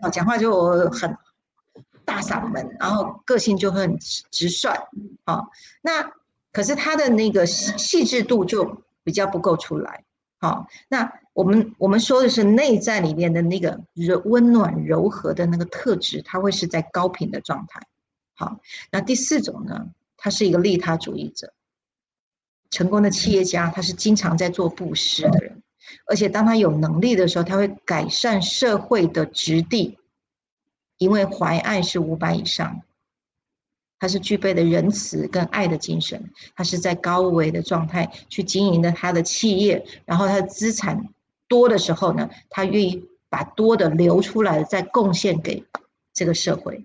[0.00, 1.16] 啊，讲话就很
[2.04, 4.70] 大嗓门，然后个性就很直率
[5.24, 5.42] 啊。
[5.82, 6.12] 那
[6.52, 10.04] 可是他的那个细致度就比较不够出来。
[10.44, 17.80] 好，那我们我们说的是内在里面的那个柔温暖柔和的那个特质，它会是在高频的状态。
[18.34, 18.60] 好，
[18.92, 19.86] 那第四种呢，
[20.18, 21.54] 他是一个利他主义者，
[22.68, 25.62] 成功的企业家，他是经常在做布施的人，
[26.06, 29.98] 而且当他有能力的时候，他会改善社会的质地，
[30.98, 32.82] 因为怀爱是五百以上，
[34.04, 36.22] 他是具备的仁慈跟爱的精神，
[36.54, 41.08] 他是在高维的状态去经营的他的企业，然后他的资产
[41.48, 45.64] 多的时候呢，他愿意把多的留出来再贡献给
[46.12, 46.84] 这个社会。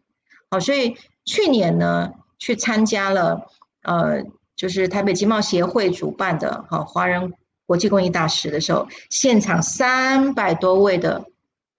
[0.49, 0.95] 好，所以
[1.25, 3.51] 去年呢，去参加了
[3.83, 4.23] 呃，
[4.55, 7.33] 就是台北经贸协会主办的哈华人
[7.65, 11.25] 国际公益大使的时候，现场三百多位的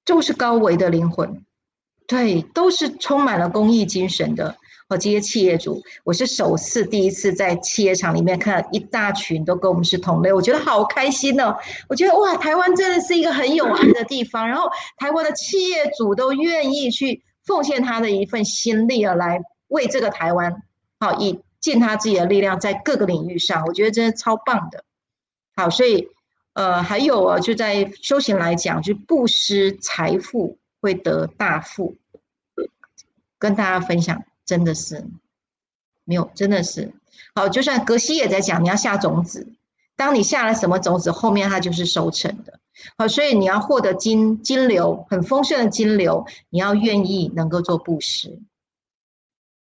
[0.05, 1.43] 都是高维的灵魂，
[2.07, 4.59] 对，都是充满了公益精神的。
[4.91, 11.57] 和这些企业主，我是首次第一次在企业场里面看到一大群都跟我们是同类，我觉得好开心哦！
[11.89, 20.61] 我觉得哇，台湾真的是一个很有爱的地方，然后台湾的企业主都愿意去奉献他的一份心力而来为这个台湾，
[20.99, 24.83] 好以尽他自己的力量在各个领域上，我觉得真的超棒的。
[25.55, 26.09] 好，所以
[26.55, 31.95] 呃还有啊，就在修行来讲，就布施财富会得大富，
[33.39, 34.25] 跟大家分享。
[34.51, 35.07] 真的是
[36.03, 36.93] 没有，真的是
[37.37, 37.49] 好。
[37.49, 39.47] 就算格西也在讲，你要下种子，
[39.95, 42.59] 当你下了什么种子，后面它就是收成的。
[42.99, 48.41] 好，所以你要获得金金流很丰盛的金流，你要愿意能够做布施，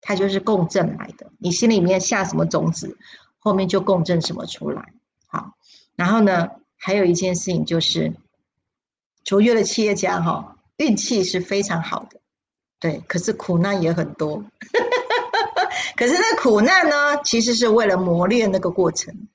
[0.03, 1.33] 它就是共振来的。
[1.39, 2.99] 你心里面下什么种子，
[3.39, 4.93] 后面就共振什么出来。
[5.27, 5.55] 好，
[5.97, 8.13] 然后呢，还有一件事情就是，
[9.25, 12.21] 卓越的企业家哈，运气是非常好的。
[12.85, 14.45] 对，可是苦难也很多。
[15.97, 19.27] 可是那苦难呢，其实是为了磨练那个过程。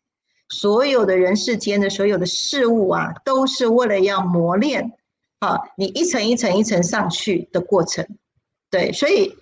[0.50, 4.92] 所有的人世间的所有的事物啊，都是为了要磨练
[5.40, 8.08] 啊，你一层一层一层上去的过程。
[8.70, 9.36] 对，所以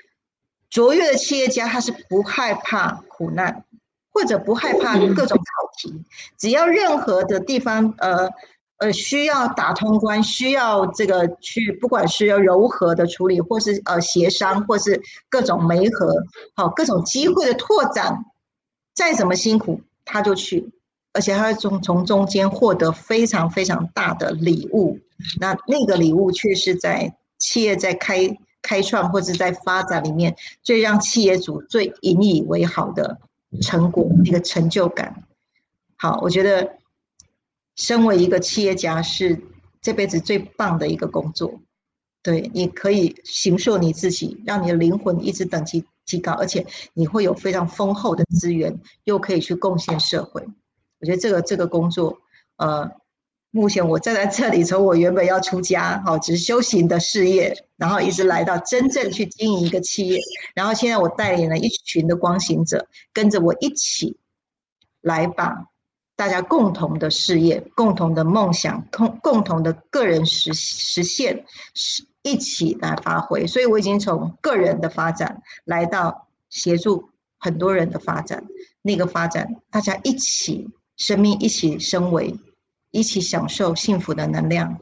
[0.70, 3.66] 卓越的企业家他是不害怕苦难，
[4.14, 5.43] 或者不害怕各种考
[5.78, 6.01] 题，
[6.38, 8.30] 只要任何的地方呃。
[8.80, 16.13] 呃，需要打通关，需要这个去，不管是要柔和的处理，或是呃协商，或是各种媒合，
[16.53, 18.25] 好各种机会的拓展，
[18.93, 20.69] 再怎么辛苦他就去，
[21.13, 24.99] 而且他会从从中间获得非常非常大的礼物。
[25.39, 33.17] 那那个礼物却是在企业在开开创或者在发展里面，最让企业主最引以为豪的
[33.59, 35.23] 成果，那个成就感。
[35.95, 36.78] 好，我觉得。
[37.78, 39.39] 身为一个企业家是
[39.82, 41.61] 这辈子最棒的一个工作，
[42.23, 50.43] 对，你可以形塑你自己，让你的灵魂一直等级提高，而且你会有非常丰厚的资源，又可以去贡献社会。
[50.99, 52.17] 我觉得这个这个工作，
[52.57, 52.89] 呃，
[53.51, 60.19] 目前我站在这里，从我原本要出家，好，只是修行的事业，然后一直来到真正去经营一个企业，
[60.55, 64.17] 然后现在我带领了一群的光行者，跟着我一起
[65.01, 65.67] 来把。
[66.18, 71.45] 大家共同的事业、共同的梦想、共共同的个人实实现，
[71.76, 73.45] 是一起来发挥。
[73.45, 77.07] 所以我已经从个人的发展来到协助
[77.38, 78.43] 很多人的发展，
[78.82, 82.36] 那个发展，大家一起生命一起升维，
[82.89, 84.80] 一起享受幸福的能量。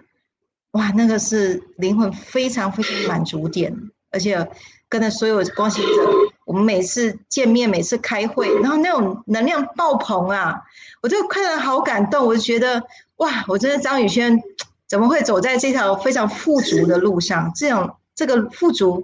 [0.72, 3.76] 哇，那个是灵魂非常非常满足点，
[4.10, 4.50] 而且
[4.88, 6.25] 跟着所有光行者。
[6.56, 10.64] 我们每次见面，每次开会，然后那种能量爆棚啊，
[11.02, 12.82] 我就看了好感动，我就觉得
[13.18, 14.42] 哇，我真的张宇轩
[14.88, 17.52] 怎么会走在这条非常富足的路上？
[17.54, 19.04] 这样这个富足，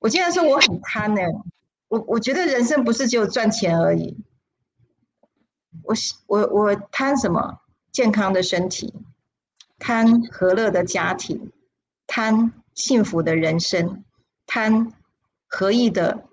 [0.00, 1.20] 我竟然说我很贪呢。
[1.86, 4.16] 我我觉得人生不是只有赚钱而已，
[5.84, 5.94] 我
[6.26, 7.60] 我我贪什么？
[7.92, 8.92] 健康的身体，
[9.78, 11.52] 贪和乐的家庭，
[12.08, 14.02] 贪幸福的人生，
[14.44, 14.92] 贪
[15.46, 16.24] 合意的。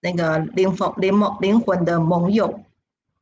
[0.00, 2.60] 那个灵魂灵盟灵魂的盟友，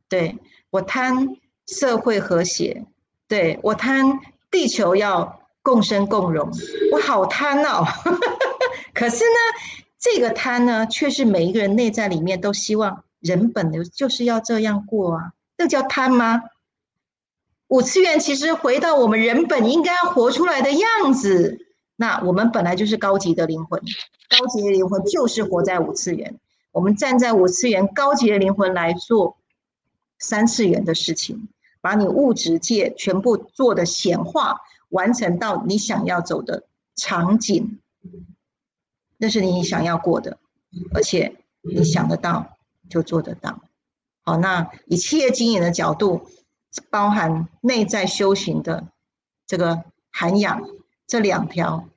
[0.09, 0.39] 对
[0.70, 2.87] 我贪社会和谐，
[3.26, 4.20] 对我贪
[4.51, 6.51] 地球要共生共荣，
[6.93, 7.85] 我好贪哦。
[8.95, 9.39] 可是呢，
[9.99, 16.43] 这个贪呢，却是每一个人内在里面都希望人本的就是要这样过啊，这叫贪吗？
[17.68, 21.59] 五次元其实回到我们人本应该要活出来的样子，
[21.97, 23.81] 那我们本来就是高级的灵魂，
[24.31, 26.39] 高级的灵魂就是活在五次元。
[26.79, 29.37] 我们站在五次元高级的灵魂来做
[30.20, 31.49] 三次元的事情，
[31.81, 34.61] 把你物质界全部做的显化，
[34.91, 37.81] 完成到你想要走的场景，
[39.16, 40.39] 那是你想要过的，
[40.95, 42.57] 而且你想得到
[42.89, 43.61] 就做得到。
[44.22, 46.29] 好，那以企业经营的角度，
[46.91, 48.87] 包含内在修行的
[49.49, 50.62] 这个涵养，
[51.09, 51.89] 这两条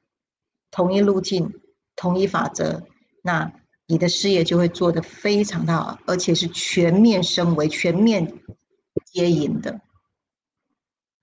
[0.72, 1.54] 同一路径、
[1.96, 2.82] 同一法则，
[3.22, 3.54] 那。
[3.92, 8.26] 你的事业就会做得非常的好，而且是全面升维、全面
[9.12, 9.82] 接引的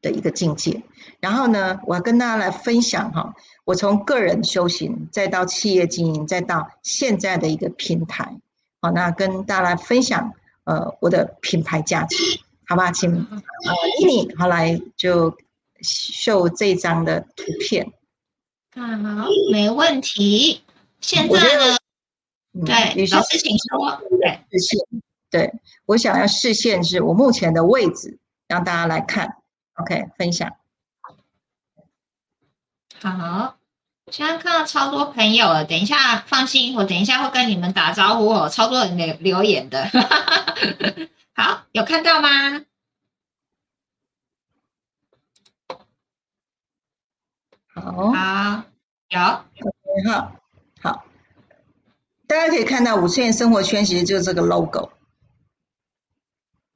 [0.03, 0.83] 的一个境界。
[1.19, 8.39] 然后呢，我要跟大家来分享哈，我从个人修行，再到企业经营，再到现在的一个平台，
[8.83, 10.31] 好，那跟大家来分享
[10.65, 12.17] 呃我的品牌价值，
[12.67, 12.93] 好吧？
[12.93, 15.35] 请呃妮妮好来就
[15.81, 17.91] 秀这张的图片。
[18.71, 20.61] 看好，没问题。
[21.01, 21.78] 现在呢？
[22.65, 24.01] 对，老师请说。
[24.21, 24.79] 对，视线。
[25.31, 25.53] 对
[25.85, 29.37] 我想要视线是我目前的位置，让大家来看。
[29.75, 30.57] OK，分享。
[33.01, 33.59] 好，
[34.11, 35.65] 现在看到超多朋友了。
[35.65, 38.49] 等一下，放心，我等一下会跟你们打招呼哦。
[38.49, 39.87] 超多人留留言的。
[41.37, 42.29] 好，有看到吗？
[47.69, 48.13] 好。
[48.13, 48.65] 好，
[49.11, 49.21] 有。
[50.11, 50.33] 好，
[50.83, 51.05] 好。
[52.29, 54.91] 大家可以看到五次元生活圈，其实就是这个 logo。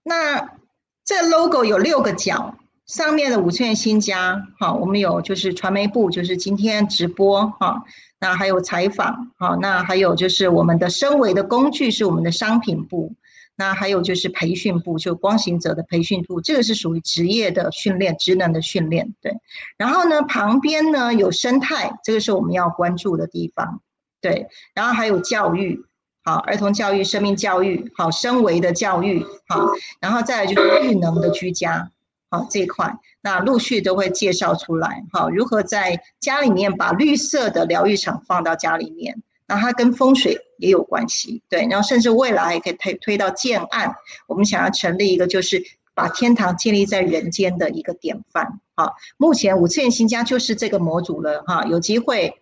[0.02, 0.56] 那
[1.04, 2.56] 这 logo 有六个角。
[2.84, 7.84] 上面的五千元新家，好，我们有就是传媒部，就是今天直播哈，
[8.18, 13.14] 那还有采访，好，那还有就是我们的升维的工具是我们的商品部，
[13.56, 19.32] 那还有就是培训部，就光行者的培训部，这个是属于职业的训练、职能的训练，对。
[19.78, 23.80] 然后呢，旁边呢有生态，这个是我们要关注的地方，
[24.22, 24.46] 对。
[24.72, 25.84] 然后还有教育，
[26.24, 29.66] 好，儿童教育、生命教育，好，升维的教育，好，
[30.00, 31.90] 然后再来就是育能的居家。
[32.30, 35.04] 好，这一块那陆续都会介绍出来。
[35.12, 39.22] 好，如何在家里面把绿色的疗愈场放到家里面？
[39.46, 41.66] 那它跟风水也有关系，对。
[41.68, 43.94] 然后甚至未来也可以推推到建案，
[44.26, 45.62] 我们想要成立一个就是
[45.92, 48.60] 把天堂建立在人间的一个典范。
[48.76, 51.42] 好，目前五次元新家就是这个模组了。
[51.46, 52.34] 哈，有机会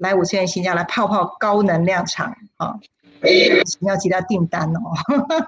[0.00, 2.36] 来五次元新家来泡泡高能量场。
[2.56, 2.74] 啊，
[3.22, 3.60] 你。
[3.88, 4.92] 要接到订单哦，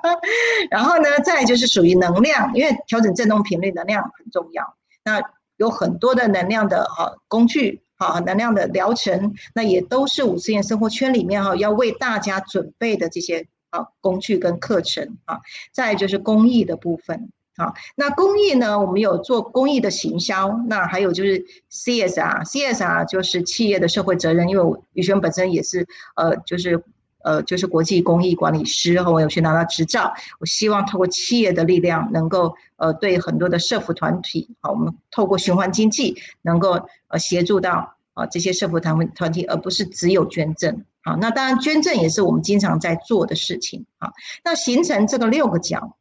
[0.70, 4.74] 然后呢，再就是属于能量，因为调整振动频率，能量很重要。
[5.05, 5.20] 那
[5.57, 15.40] 有很多的能量的啊工具，啊能量的疗程，那也都是五次元生活圈里面哈要为大家准备的这些啊工具跟课程啊。
[15.72, 25.86] 再就是公益的部分，好，那公益呢，我们有做公益的行销，那还有就是 CSR，CSR 就是企业的社会责任，因为我宇轩本身也是
[26.16, 26.82] 呃就是。
[27.24, 30.12] 呃，就是国际公益管理师，然后我有去拿到执照。
[30.40, 36.72] 我希望透过企业的力量，能够呃对很多的社福团体，好，我们透过循环经济，能够
[37.07, 40.84] 呃协助到啊这些社福团团体，而不是只有捐赠。
[41.05, 43.86] 好，那当然捐赠也是我们经常在做的事情。
[44.00, 44.11] 好，
[44.42, 45.96] 那形成这个六个角。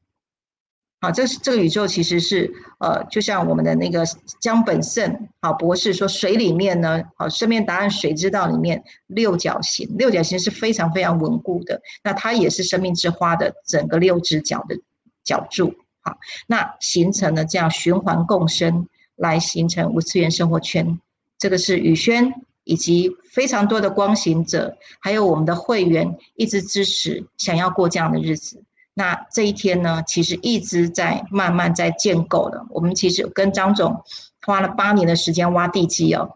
[1.03, 4.05] 好，这是这个宇宙其实是呃，就像我们的那个
[4.39, 11.81] 江本胜好博士说，水里面呢，好生命答案水之道里面六角形，六角形是非常非常稳固的。
[12.03, 14.77] 那它也是生命之花的整个六只脚的
[15.23, 15.73] 脚柱。
[16.01, 20.99] 好，那形成了这样循环共生，来形成五次元生活圈。
[21.39, 22.31] 这个是宇轩
[22.63, 28.61] 以及非常多的光行者，还有我们的会员一直支持，想要过这样的日子。
[28.93, 32.61] 那这一天呢，其实一直在慢慢在建构的。
[32.69, 34.03] 我们其实跟张总
[34.45, 36.29] 花了八年的时间挖地基哦，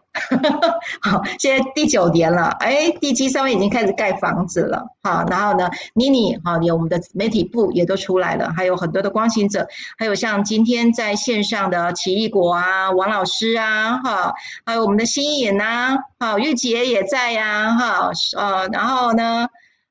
[1.02, 9.66] 好，现在第九年了，哎，地基上面已经开始盖房子了，好，然后呢，妮妮哈，有我们的媒体部也都出来了，还有很多的光行者，
[9.98, 14.32] 还有像今天在线上的奇异果啊，王老师啊，哈，
[14.64, 19.46] 还有我们的新颖呐，好，玉洁也在呀，哈，呃，然后呢，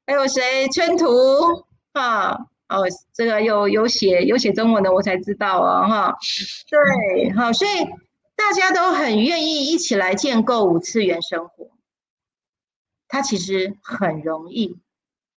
[0.07, 0.67] 还有谁？
[0.69, 1.07] 春图，
[1.93, 2.47] 哈。
[2.67, 6.17] 哦，这个有有写有写中文的，我才知道哦，哈，
[6.69, 7.85] 对，好，所以
[8.35, 11.69] 大家都很愿意一起来建构五次元生活。
[13.07, 14.79] 它其实很容易，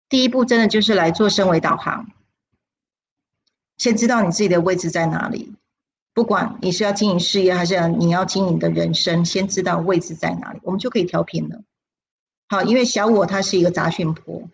[0.08, 2.06] 第一步真的就是来做升维导航，
[3.76, 5.52] 先知道你自己的位置在哪里。
[6.14, 11.60] 不管你是要经营事业，还是你要经营的人生，先知道位置在哪里，我们就可以调频了。
[12.48, 14.48] 好，因为小我它是一个杂讯波。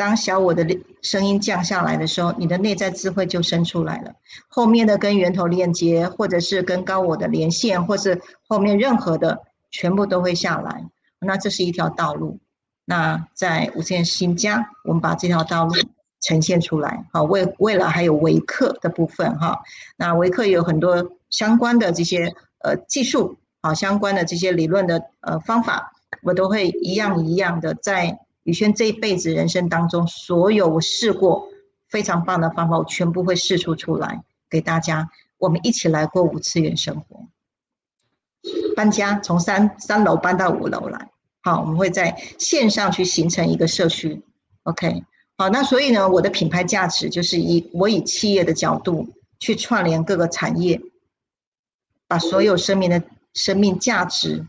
[0.00, 0.66] 当小我的
[1.02, 4.14] 声音降下来的时候，你的内在智慧就生出来了。
[4.48, 10.86] 后面的跟源头链接，或者是跟高我的连线，或是后面任何的，全部都会下来。
[11.18, 12.38] 那这是一条道路。
[12.86, 15.74] 那在无限新家，我们把这条道路
[16.22, 17.04] 呈现出来。
[17.12, 19.60] 好，为未来还有维克的部分哈。
[19.98, 25.92] 那维克有很多相关的这些呃技术，好相关的这些理论的呃方法，
[26.22, 28.18] 我都会一样一样的在。
[28.44, 31.48] 宇轩这一辈子人生当中，所有我试过
[31.88, 35.10] 非常棒的方法，我全部会试出出来给大家。
[35.38, 37.26] 我们一起来过五次元生活，
[38.76, 41.10] 搬家从三三楼搬到五楼来。
[41.42, 44.22] 好，我们会在线上去形成一个社区。
[44.64, 45.02] OK，
[45.38, 50.78] 好，那所以呢，我的品牌价值就是以我以企业的角度去串联各个产业，
[52.06, 54.46] 把所有生命的生命价值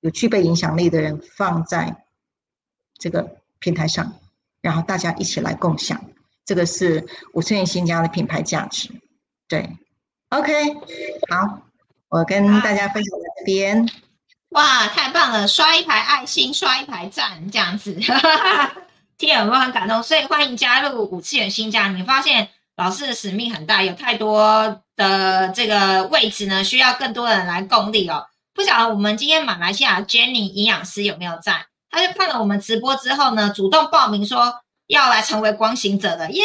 [0.00, 2.01] 有具备影响力的人放在
[2.98, 3.36] 这个。
[3.64, 4.12] 平台上，
[4.60, 6.04] 然后大家一起来共享，
[6.44, 8.90] 这个是五千元新家的品牌价值。
[9.46, 9.70] 对
[10.30, 10.74] ，OK，
[11.30, 11.62] 好，
[12.08, 13.88] 我跟大家分享这边。
[14.48, 15.46] 哇，太棒了！
[15.46, 17.94] 刷一排爱心，刷一排赞，这样子，
[19.16, 20.02] 听有没有很感动？
[20.02, 21.86] 所以欢迎加入五次元新家。
[21.86, 28.26] 你发现老师的使命很大，有太多的这个位置呢，需要更多人来共力哦。
[28.52, 31.66] 不晓得我们今天马来西亚 Jenny 营养师有没有在？
[31.92, 34.52] 他就看了我们直播之后呢，主动报名说
[34.88, 36.42] 要来成为光行者的耶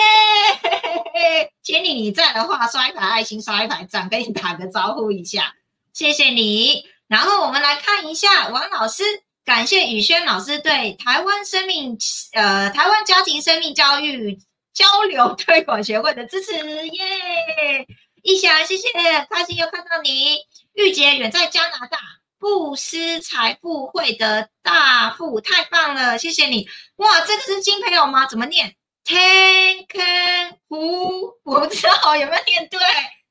[1.63, 5.53] 杰尼你在的话，刷一排爱心，刷一排赞，跟你打个招呼一下，
[5.93, 6.85] 谢谢你。
[7.07, 9.03] 然后我们来看一下王老师，
[9.45, 11.97] 感谢宇轩老师对台湾生命
[12.33, 14.37] 呃台湾家庭生命教育
[14.73, 16.53] 交流推广协会的支持
[16.89, 17.87] 耶！
[18.21, 18.89] 一翔，谢谢，
[19.29, 20.37] 开心又看到你。
[20.73, 21.97] 玉洁远在加拿大，
[22.39, 26.67] 布施财富会的大富，太棒了，谢谢你。
[26.97, 28.25] 哇，这个是金朋友吗？
[28.25, 32.79] 怎么念？Ten Ken 胡，我不知道有没有念对。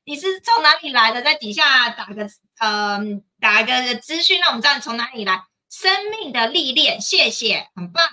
[0.05, 1.21] 你是从哪里来的？
[1.21, 2.29] 在底下打个
[2.59, 3.23] 嗯。
[3.39, 5.43] 打个资讯，让我们知道你从哪里来。
[5.69, 8.03] 生命的历练，谢谢，很棒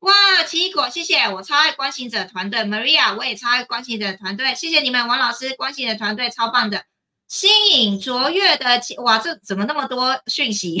[0.00, 0.12] 哇！
[0.42, 6.84] 奇异果，谢谢，我超爱关心者团队，Maria，我也超爱关心者团队，谢谢你们，王老师，关心者团队超棒的。
[7.28, 8.66] 新颖卓越的，
[9.02, 10.78] 哇，这怎么那么多讯息？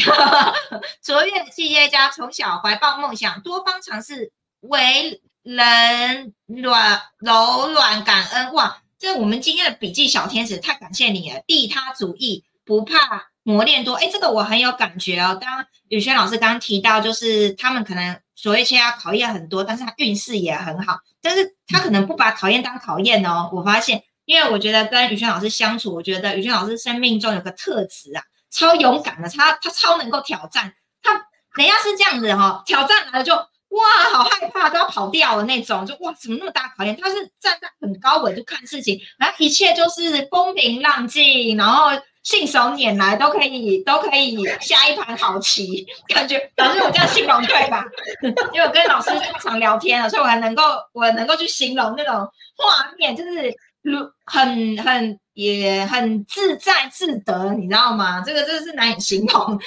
[1.02, 8.82] 卓越的企业家从小怀抱梦想，多方尝试，为人软柔软感恩哇！
[8.98, 13.28] 这我们今天的笔记小天使，太感谢你了，利他主义，不怕。
[13.46, 15.36] 磨练多，哎，这个我很有感觉哦。
[15.38, 23.50] 刚刚宇轩老师刚刚提到，就是他们可能所谓现在考验很多，但是他运势也很好，但是他可能不把考验当考验哦。
[23.52, 30.74] 我发现，因为我觉得跟宇轩老师相处，我觉得宇轩老师生命中有个特质啊，超勇敢的，他他超能够挑战。
[31.02, 31.12] 他
[31.56, 36.96] 人家是这样子哈，挑战来了就哇，好害怕都要跑掉的那种，就哇，怎么那么大考验？
[37.00, 41.90] 他是站在很高位就看事情，然后一切就是风平浪静，然后。
[42.24, 47.84] 信手拈来都可以，都可以下一盘好棋， 感觉老师我这样形容对吧？
[48.52, 49.10] 因为我跟老师
[49.40, 50.62] 常聊天了，所以我还能够
[50.92, 52.14] 我能够去形容那种
[52.56, 58.22] 画面，就是如很很也很自在自得，你知道吗？
[58.24, 59.60] 这个真的是难以形容，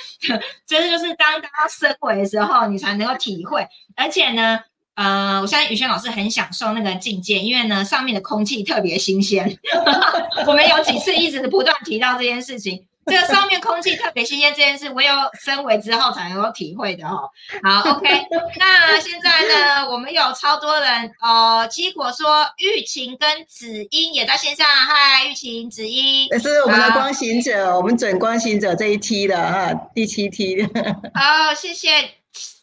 [0.66, 4.60] 真 的就是当大家升维的时候，你才能够体会，而且呢。
[4.98, 9.58] 呃，我相信宇轩老师很享受那个境界，因为呢，上面的空气特别新鲜。
[10.48, 17.30] 我们有几次一直不断提到这件事情，这个上面空气特别新鲜这件事，我有身为之后才能够体会的哦。
[17.62, 18.10] 好，OK，
[18.58, 21.68] 那现在呢，我们有超多人哦。
[21.70, 30.64] 结果说玉琴跟子英也在线上，嗨，玉琴、子英，是我们的光行者，我们准光行者这一梯的哈，第七梯。
[31.14, 31.88] 好，谢谢。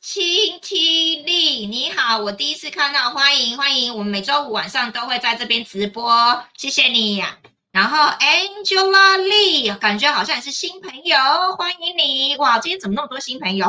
[0.07, 7.25] 青 T 力，你好，我第一次看到，欢迎欢迎，我们每周五晚上都会在这边直播，谢谢你。
[7.73, 11.17] 然后 Angela Lee，感觉好像也是新朋友，
[11.57, 12.37] 欢迎你。
[12.37, 13.67] 哇，今天怎么那么多新朋友？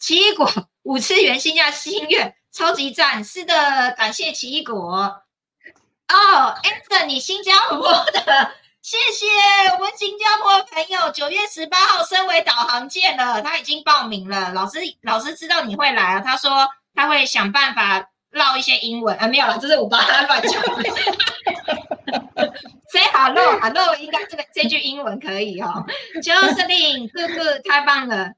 [0.00, 0.50] 奇异果
[0.82, 4.74] 五次元新价新月，超级赞，是的，感谢奇异果。
[4.82, 8.52] 哦，Anthony，新加坡的。
[8.82, 9.26] 谢谢
[9.74, 14.52] 我们新加坡朋友，九月十八号身为导航见了，他已经报名了。
[14.52, 20.62] 老师，老师知道你会来啊，他说他会想办法唠一些英文啊，没有了，这是我帮他乱讲。
[22.90, 25.84] Say hello，hello，应该这个这句英文可以哦。
[26.22, 28.32] Josephine，哥哥太棒了。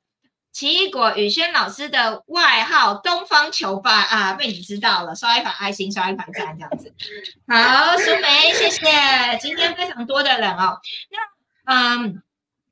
[0.53, 6.93] 奇异果宇轩老师的外号“东方球霸”啊，被你知道了，刷一排爱心，刷一排赞，这样子。
[7.47, 8.85] 好，苏梅，谢谢。
[9.41, 10.81] 今天非常多的人哦。
[11.11, 12.21] 那嗯，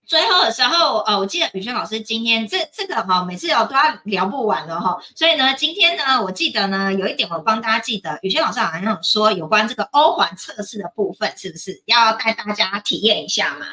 [0.05, 4.99] 最后的时候，呃，我记得宇轩老师今天这这个哈，每次有都要聊不完了哈。
[5.15, 13.67] 所以呢，今天呢，我记得呢，有一点我帮大家记得，宇轩老师好像有说有关这个欧环测试的部分，是不是要带大家体验一下嘛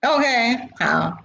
[0.00, 1.18] ？OK，好。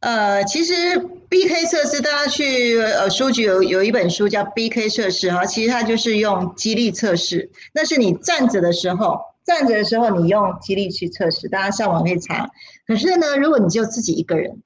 [0.00, 0.98] 呃，其实
[1.28, 7.50] B K 测试，大家去呃书局有有一本书叫 B K 测试哈，其实它就是用激励测试。
[7.74, 12.48] 那是你站着的时候，站着的时候你用激励去测试，大家上网可以查。
[12.86, 14.62] 可是呢，如果你就自己一个人，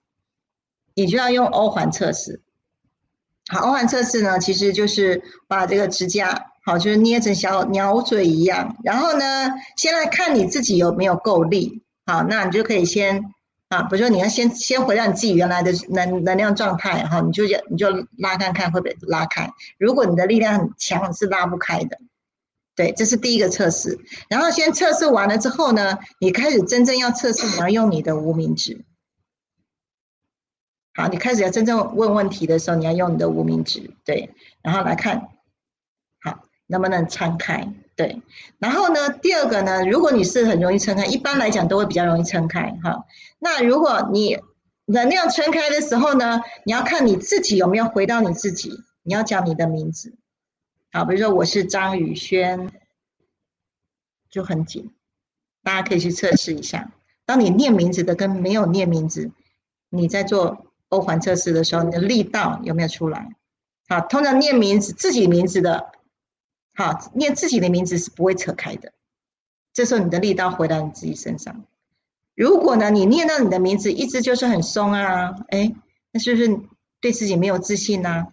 [0.95, 2.41] 你就要用欧环测试。
[3.49, 11.83] 好，欧环测试呢，其实就是把这个指甲好，就是捏成小鸟嘴一样，然后呢，先来看你自己有没有够力。
[12.07, 13.34] 好，那你就可以先。
[13.75, 19.51] 啊，比如说你要先先回到你自己原来的能能量状态，哈，你就你就拉看看会不会拉开。
[19.79, 21.99] 如果你的力量很强，是拉不开的。
[22.77, 23.99] 对，这是第一个测试。
[24.29, 28.85] 然后先测试完了之后呢，你开始真正要测试，你要用你的无名指。
[30.95, 33.91] 好，你开始要真正问问题的时候，你要用你的无名指。
[34.05, 35.29] 对，然后来看，
[36.21, 37.73] 好，能不能撑开？
[37.97, 38.21] 对，
[38.59, 43.05] 然后呢，第二个呢，如果你是很容易撑开，一般来讲都会比较容易撑开哈。
[43.39, 44.37] 那如果你
[44.87, 48.73] 能量撑开的时候呢，你要看你自己有没有回到你自己，
[49.05, 50.13] 你要讲你的名字，
[50.91, 52.69] 好，比如说我是张宇轩，
[54.29, 54.93] 就很紧，
[55.63, 56.91] 大家可以去测试一下。
[57.25, 59.31] 当你念名字的跟没有念名字，
[59.89, 63.37] 你在做欧环测试的时候，你的力道有没有出来？
[63.89, 65.94] 好，通常念名字自己名字的。
[66.75, 68.93] 好，念自己的名字是不会扯开的，
[69.73, 71.65] 这时候你的力道回到你自己身上。
[72.35, 75.73] 如果呢，你念到你的名字一直就是很松啊，哎，
[76.11, 76.61] 那是不是
[77.01, 78.27] 对自己没有自信呢？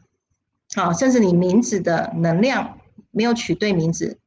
[0.76, 2.80] 好，甚至你名字的能量
[3.12, 4.18] 没有取对名字，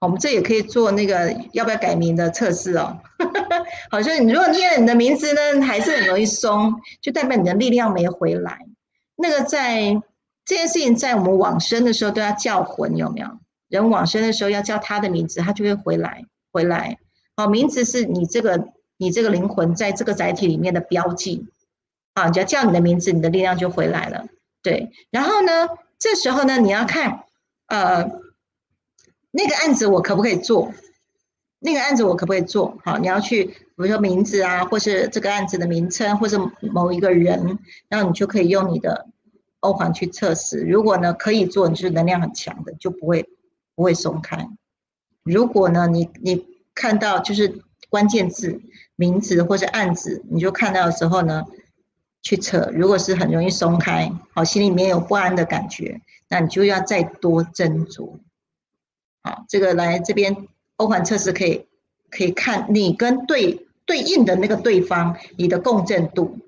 [0.00, 2.98] 我们这也可以做那个要不要改名的测试哦。
[3.92, 8.58] 好像你如果念你的名字呢，还是很容易松，就代表你的力量没回来。
[9.14, 10.02] 那个在
[10.44, 13.28] 这件事情在我们往生的时候都要叫魂，有没有？
[13.72, 16.26] 人往生的时候要叫他的名字，他就会回来。
[16.52, 16.98] 回来，
[17.34, 18.68] 好，名字是你这个
[18.98, 21.46] 你这个灵魂在这个载体里面的标记。
[22.12, 24.26] 啊，只要叫你的名字，你的力量就回来了。
[24.62, 27.24] 对，然后呢，这时候呢，你要看，
[27.68, 28.10] 呃，
[29.30, 30.74] 那个案子我可不可以做？
[31.58, 32.76] 那个案子我可不可以做？
[32.84, 37.58] 好，你要去，比如说名字啊，或是这个案子的名称，或是某一个人，
[37.88, 39.06] 然后你就可以用你的
[39.60, 40.60] 欧环去测试。
[40.60, 43.26] 如果呢可以做，你是能量很强的，就不会。
[43.74, 44.48] 不会松开。
[45.24, 46.44] 如果呢，你你
[46.74, 48.60] 看到就是关键字、
[48.96, 51.44] 名字或者案子，你就看到的时候呢，
[52.22, 52.70] 去扯。
[52.72, 58.18] 如果是很容易松开，好，心里面有不安的感觉，那你就要再多斟酌。
[59.22, 61.68] 好，这个来这边欧环测试可以
[62.10, 66.38] 可以看你跟对对应的那个对方，你的共振度，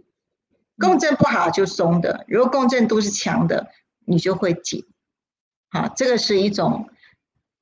[0.79, 3.69] 共振不好就松的，如果共振度是强的，
[4.05, 4.85] 你就会紧。
[5.71, 6.89] 好，这个是一种。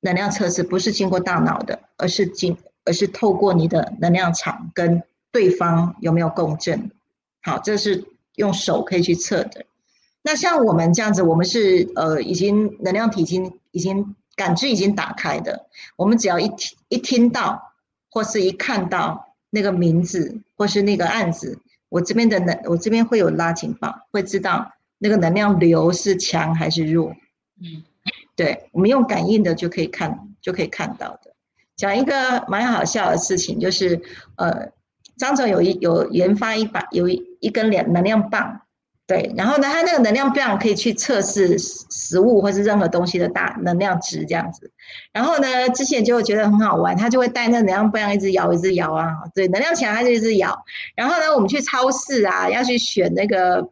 [0.03, 5.01] 能量测试不是经过大脑的，而是经，而是透过你的能量场跟
[5.31, 6.91] 对方有没有共振。
[7.41, 8.03] 好，这是
[8.35, 9.65] 用手可以去测的。
[10.21, 15.67] 那像我们这样子，我们是呃已经能量体已经已经感知已经打开的。
[15.95, 17.73] 我们只要一听一听到
[18.09, 27.13] 或是一看到那个名字或是那个案子，我这边的能我这边会有拉警报，会知道那个能量流是强还是弱。
[27.61, 27.83] 嗯。
[28.35, 31.33] 对我们用感应的就可以看，就可以看到的。
[31.75, 34.01] 讲一个蛮好笑的事情，就是
[34.37, 34.69] 呃，
[35.17, 38.61] 张总有一有研发一把有一一根两能量棒，
[39.07, 44.71] 对，然后呢，他那个能量棒可以去测试食物或是任何东西的大能量值这样子。
[45.11, 50.63] 然后呢，之前就会觉得很好玩，他就会带那个能量棒一直摇一直摇啊，对，能量强他就一直摇。
[50.95, 53.67] 然后呢，我们去超市啊，要去选那个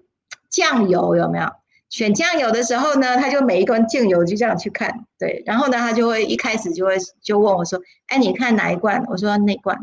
[0.50, 1.46] 酱油有没有？
[1.92, 9.78] 选酱油的时候呢，他就每一罐酱油就这样去看，对，然后呢，他就会一开始就会就问我说：“哎，你看哪一罐？”我说：“那罐。”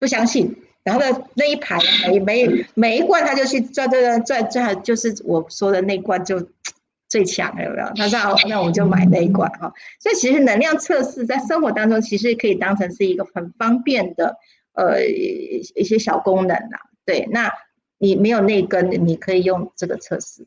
[0.00, 6.48] 不相信，然后呢，那一排每每每一罐他就去转转转转转，就是我说的那罐就
[7.08, 7.88] 最强，有没有？
[7.94, 14.36] 他说：“，那我就买那一罐哈。”所以其实能量测试在生活当中其实可以当成是一个很方便的
[14.72, 16.80] 呃一些小功能啊。
[17.04, 17.52] 对，那
[17.98, 20.44] 你没有那根，你可以用这个测试。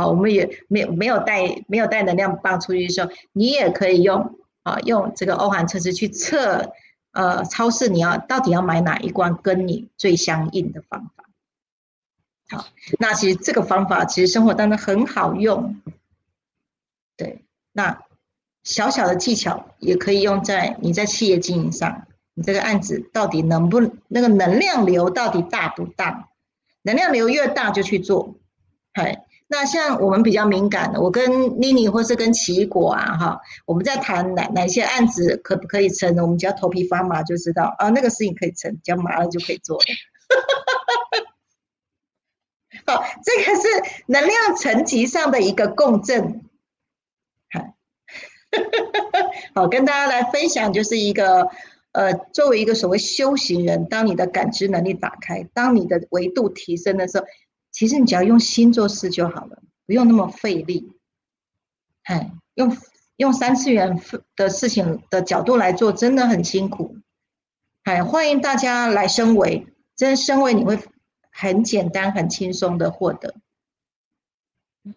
[0.00, 6.72] 啊，我们也没有没有带没有带能量棒出去的时候，你也可以用啊，用这个欧环测试去测，
[7.12, 11.24] 呃，超市你要到底要买哪一罐跟你最相应的方法。
[12.48, 12.66] 好，
[12.98, 15.76] 那其实这个方法其实生活当中很好用，
[17.16, 18.00] 对，那
[18.64, 26.28] 小小的技巧也可以用在你在企业经营上，你这个案子到底能不那个能量流到底大不大？
[26.82, 28.34] 能量流越大就去做，
[28.94, 29.26] 嗨。
[29.52, 39.80] 那像我们比较敏感的，我跟妮妮或是跟奇果啊，哈，我们在谈哪哪些案子可不可以成，我们只要头皮发麻就知道啊，那个事情可以成，只要麻了就可以做。
[42.86, 43.66] 好，这个是
[44.06, 46.44] 能量层级上的一个共振。
[47.50, 47.74] 好，
[49.62, 51.48] 好，跟大家来分享，就是一个
[51.90, 57.26] 呃，作为一个所谓修行人，当你的感知能力打开，当你的维度提升的时候。
[57.80, 60.92] 其实你只要用心做事就好了，不用那么费力。
[62.02, 62.76] 哎，用
[63.16, 63.98] 用三次元
[64.36, 66.98] 的事情的角度来做，真的很辛苦。
[67.84, 69.66] 哎，欢迎大家来升维，
[69.96, 70.78] 真升维你会
[71.32, 73.34] 很简单、很轻松的获得。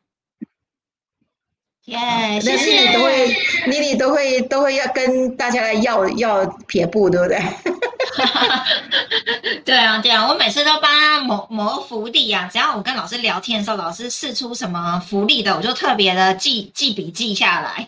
[1.86, 2.90] 耶，谢谢。
[2.90, 3.34] 你都会，
[3.70, 7.40] 妮妮都会都会要跟大家来要要撇步，对不对？
[9.66, 12.50] 对啊，对啊，我每次都帮他谋谋福利啊。
[12.52, 17.88] 只要我跟老师聊天的时候，老师试出什么福利的，我就特别的记记笔记下来，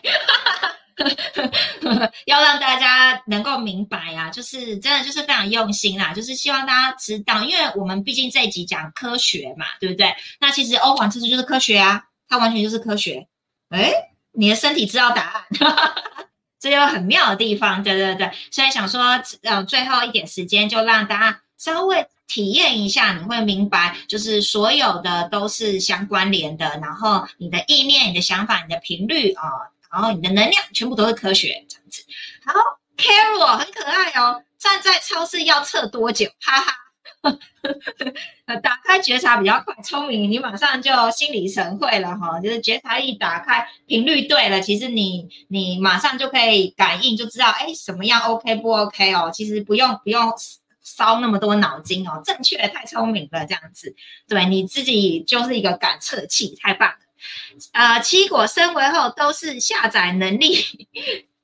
[2.24, 10.14] 要让大家能够明白啊，就是真的就是非常用心啦，就是希望大家知道，因为我们毕竟这一集讲科学嘛，对不对？
[10.40, 13.26] 那其实欧皇测试就是科学啊，它完全就是科学。
[13.68, 13.92] 哎，
[14.32, 15.44] 你的身体知道答案。
[16.58, 29.42] 这就很妙的地方，对对对，所以想说，呃，最后一点时间就让大家稍微体验一下，你会明白，就是所有的都是相关联的，然后你的意念、你的想法、你的频率啊，
[29.92, 32.02] 然后你的能量，全部都是科学这样子。
[32.44, 32.52] 好
[32.96, 36.28] ，Carol 很可爱哦，站在超市要测多久？
[36.40, 36.72] 哈哈。
[38.62, 42.38] 打开觉察比较快，聪明，你马上就心领神会了哈。
[42.40, 49.28] 就是觉察一打开，频率对了，其实你你马上就可以感应，就知道哎什么样 OK 不 OK 哦。
[49.34, 50.32] 其实不用不用
[50.86, 53.94] 烧那么多脑筋哦，正确太聪明了这样子。
[54.28, 56.96] 对你自己就是一个感测器，太棒了。
[57.72, 60.88] 呃，七果升维后都是下载能力。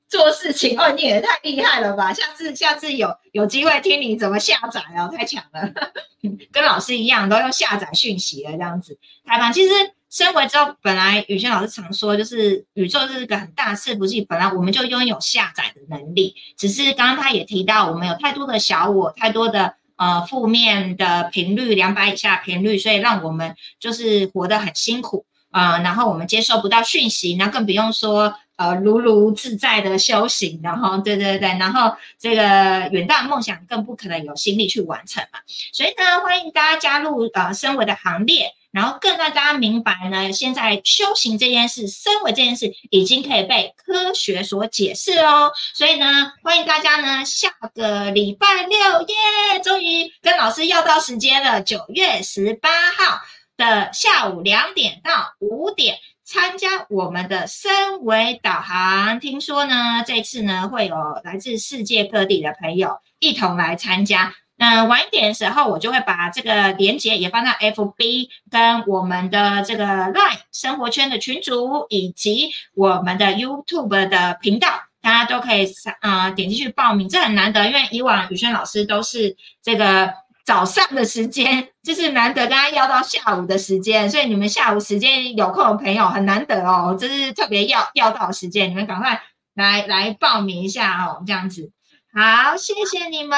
[0.07, 2.13] 做事情哦，你也太厉害了吧！
[2.13, 5.73] 下次下次有有机会听你怎么下载哦，太强了，
[6.53, 9.51] 跟老师一样都用下载讯息了这样子，太棒！
[9.51, 9.73] 其实
[10.13, 28.35] 升维之后，本来宇轩老师常说，就是宇宙是一个很大伺服器，本来我们就拥有下载的能力，只是刚刚他也提到，我们有太多的小我，太多的呃负面的频率，两百以下频率，所以让我们就是活得很辛苦啊，然后我们接受不到讯息，那更不用说。
[28.55, 35.39] 呃，如如自在的修行，然后 对对对，然后这个远大梦想更不可能有心力去完成嘛。
[35.73, 45.51] 所以呢，欢迎大家加入呃身为的行列，然后更让大家明白呢，现在修行这件事，身为这件事已经可以被科学所解释哦。
[45.75, 53.21] 所以呢，欢迎大家呢，下个礼拜六耶，终于跟老师要到时间了，九月十八号
[53.55, 55.99] 的下午两点到五点。
[56.25, 64.33] 参加我们的三维导航，听说呢，这次呢会有来自世界各地的朋友一同来参加。
[64.55, 74.69] 那晚一点的时候，我就会把这个连接也放到 FB 跟我们的这个 Line 生活圈的群组，以及我们的 YouTube 的频道，
[75.01, 75.67] 大家都可以
[76.01, 77.09] 啊点进去报名。
[77.09, 80.13] 这很难得，因为以往宇轩老师都是这个。
[80.45, 89.21] 早上的时间就是难得跟他要到下午的时间，所以你们下午时间有空的朋友很难得哦，这是特别要要到时间，你们赶快
[89.53, 91.71] 来来报名一下哦，这样子。
[92.13, 93.37] 好，谢谢你们。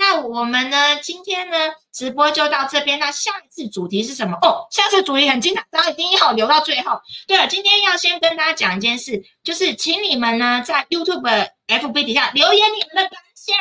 [0.00, 1.56] 那我们呢，今天呢
[1.92, 2.98] 直播就到这边。
[2.98, 4.38] 那下一次主题是什么？
[4.40, 6.98] 哦，下次主题很精彩，大家一定要留到最后。
[7.28, 13.10] 对了，今天要先跟大家讲一件事，就是请你们呢在 YouTube FB 底下留言你们的。
[13.10, 13.56] 感想，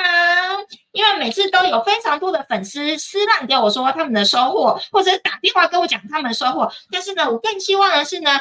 [0.92, 6.70] 因为每次都有非常多的粉丝私烂给我说他们的收获，或者打电话跟我讲他们的收获。
[6.92, 8.32] 但是呢，我更希望的是呢，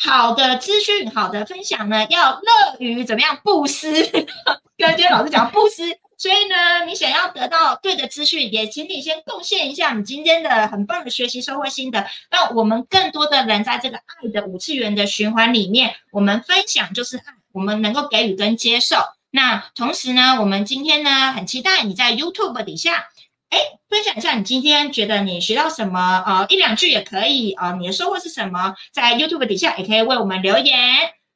[0.00, 3.90] 好的资讯、好的分享呢，要乐于怎么样布施。
[4.78, 18.98] 跟今天老师讲布施，所以呢，你想要得到对的资讯，也请你先贡献一下你今天的很棒的学习收获心得，让我们更多的人在这个爱的五次元的循环里面，我们分享就是爱，我们能够给予跟接受。
[19.32, 23.08] 那同时呢，我们今天呢很期待你在 YouTube 底下，
[23.50, 30.76] 哎，分享一下你今天觉得你学到什么，呃，一两句也可以，呃，你的收获是什么，在 YouTube 底下也可以为我们留言。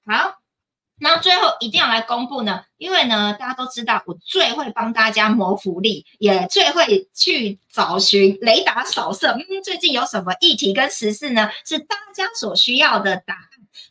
[0.04, 0.34] 好，
[1.00, 13.42] 那最后一定要来公布呢，因为呢，大家都知道我最会帮大家谋福利，也最会去找寻雷达扫射，嗯，最近有什么议题跟时事呢，是大家所需要的答案。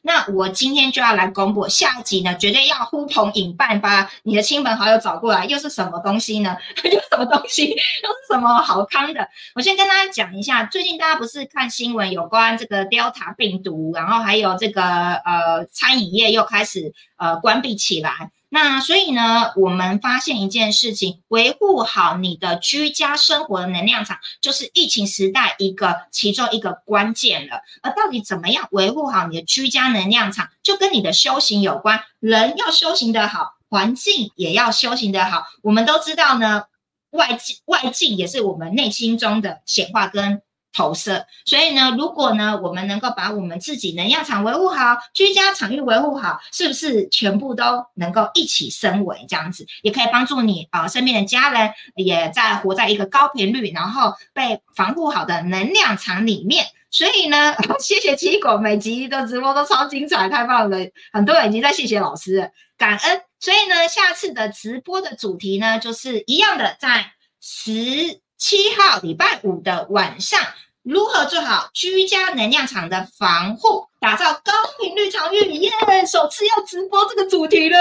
[0.01, 5.45] 那我今天就要来公布下一集呢，绝对要呼朋引伴，把你的亲朋好友找过来。
[5.45, 6.57] 又是什么东西呢？
[6.83, 7.69] 又什么东西？
[7.69, 9.25] 又是什么好康的？
[9.55, 18.31] 我先跟大家讲一下，最近大家不是看新闻有关这个 Delta 病毒，然后还有这个呃餐饮业又开始呃关闭起来。
[18.53, 27.61] 那所以呢，我们发现一件事情，维护好你的居家生活的能量场，就是疫情时代一个其中一个关键了。
[27.81, 32.03] 而到底怎么样维护好你的居家能量场，就跟你的修行有关。
[32.19, 35.45] 人要修行的好，环境也要修行的好。
[35.61, 36.65] 我们都知道呢，
[37.11, 40.41] 外境外境也是我们内心中的显化跟。
[40.73, 49.25] 投射，所以呢，如果呢，我们能够把我们自己能量场维护好，居家场域维护好，是不是全部都能够一起升维？
[49.27, 56.65] 这样子也可以帮助你啊，身边的家人也在活在一个高频率，然后被防护好的能量场里面。
[56.89, 60.77] 所以呢， 谢谢七果，每集的直播都超精彩，太棒了！
[61.11, 63.21] 很多人已经在谢谢老师，感恩。
[63.39, 67.11] 所以呢，下次的直播的主题呢，就是一样的，在
[67.41, 68.21] 十。
[68.41, 70.41] 七号礼拜五的晚上。
[70.81, 75.37] 如何做好居家能量场的防护，打造高频率场域？
[75.51, 75.69] 耶！
[76.11, 77.77] 首次要直播这个主题了，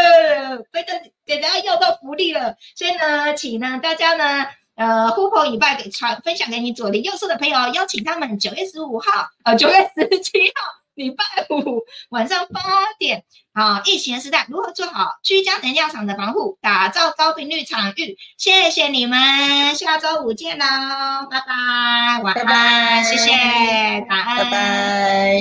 [0.71, 2.55] 非得给大家要到福利了。
[2.77, 10.79] 所以呢，请呢大家呢，呃，呼朋引伴给传分享给你左邻右舍的朋友，邀请他们九月十五号，呃，九月十七号。
[10.95, 12.61] 礼拜五晚上八
[12.99, 18.17] 点，啊，疫情时代如何做好居家能量场的防护，打造高频率场域？
[18.39, 20.65] 谢谢你们，下周五见喽，
[21.31, 23.31] 拜拜，晚安，拜拜谢谢，
[24.09, 25.21] 晚安，拜拜。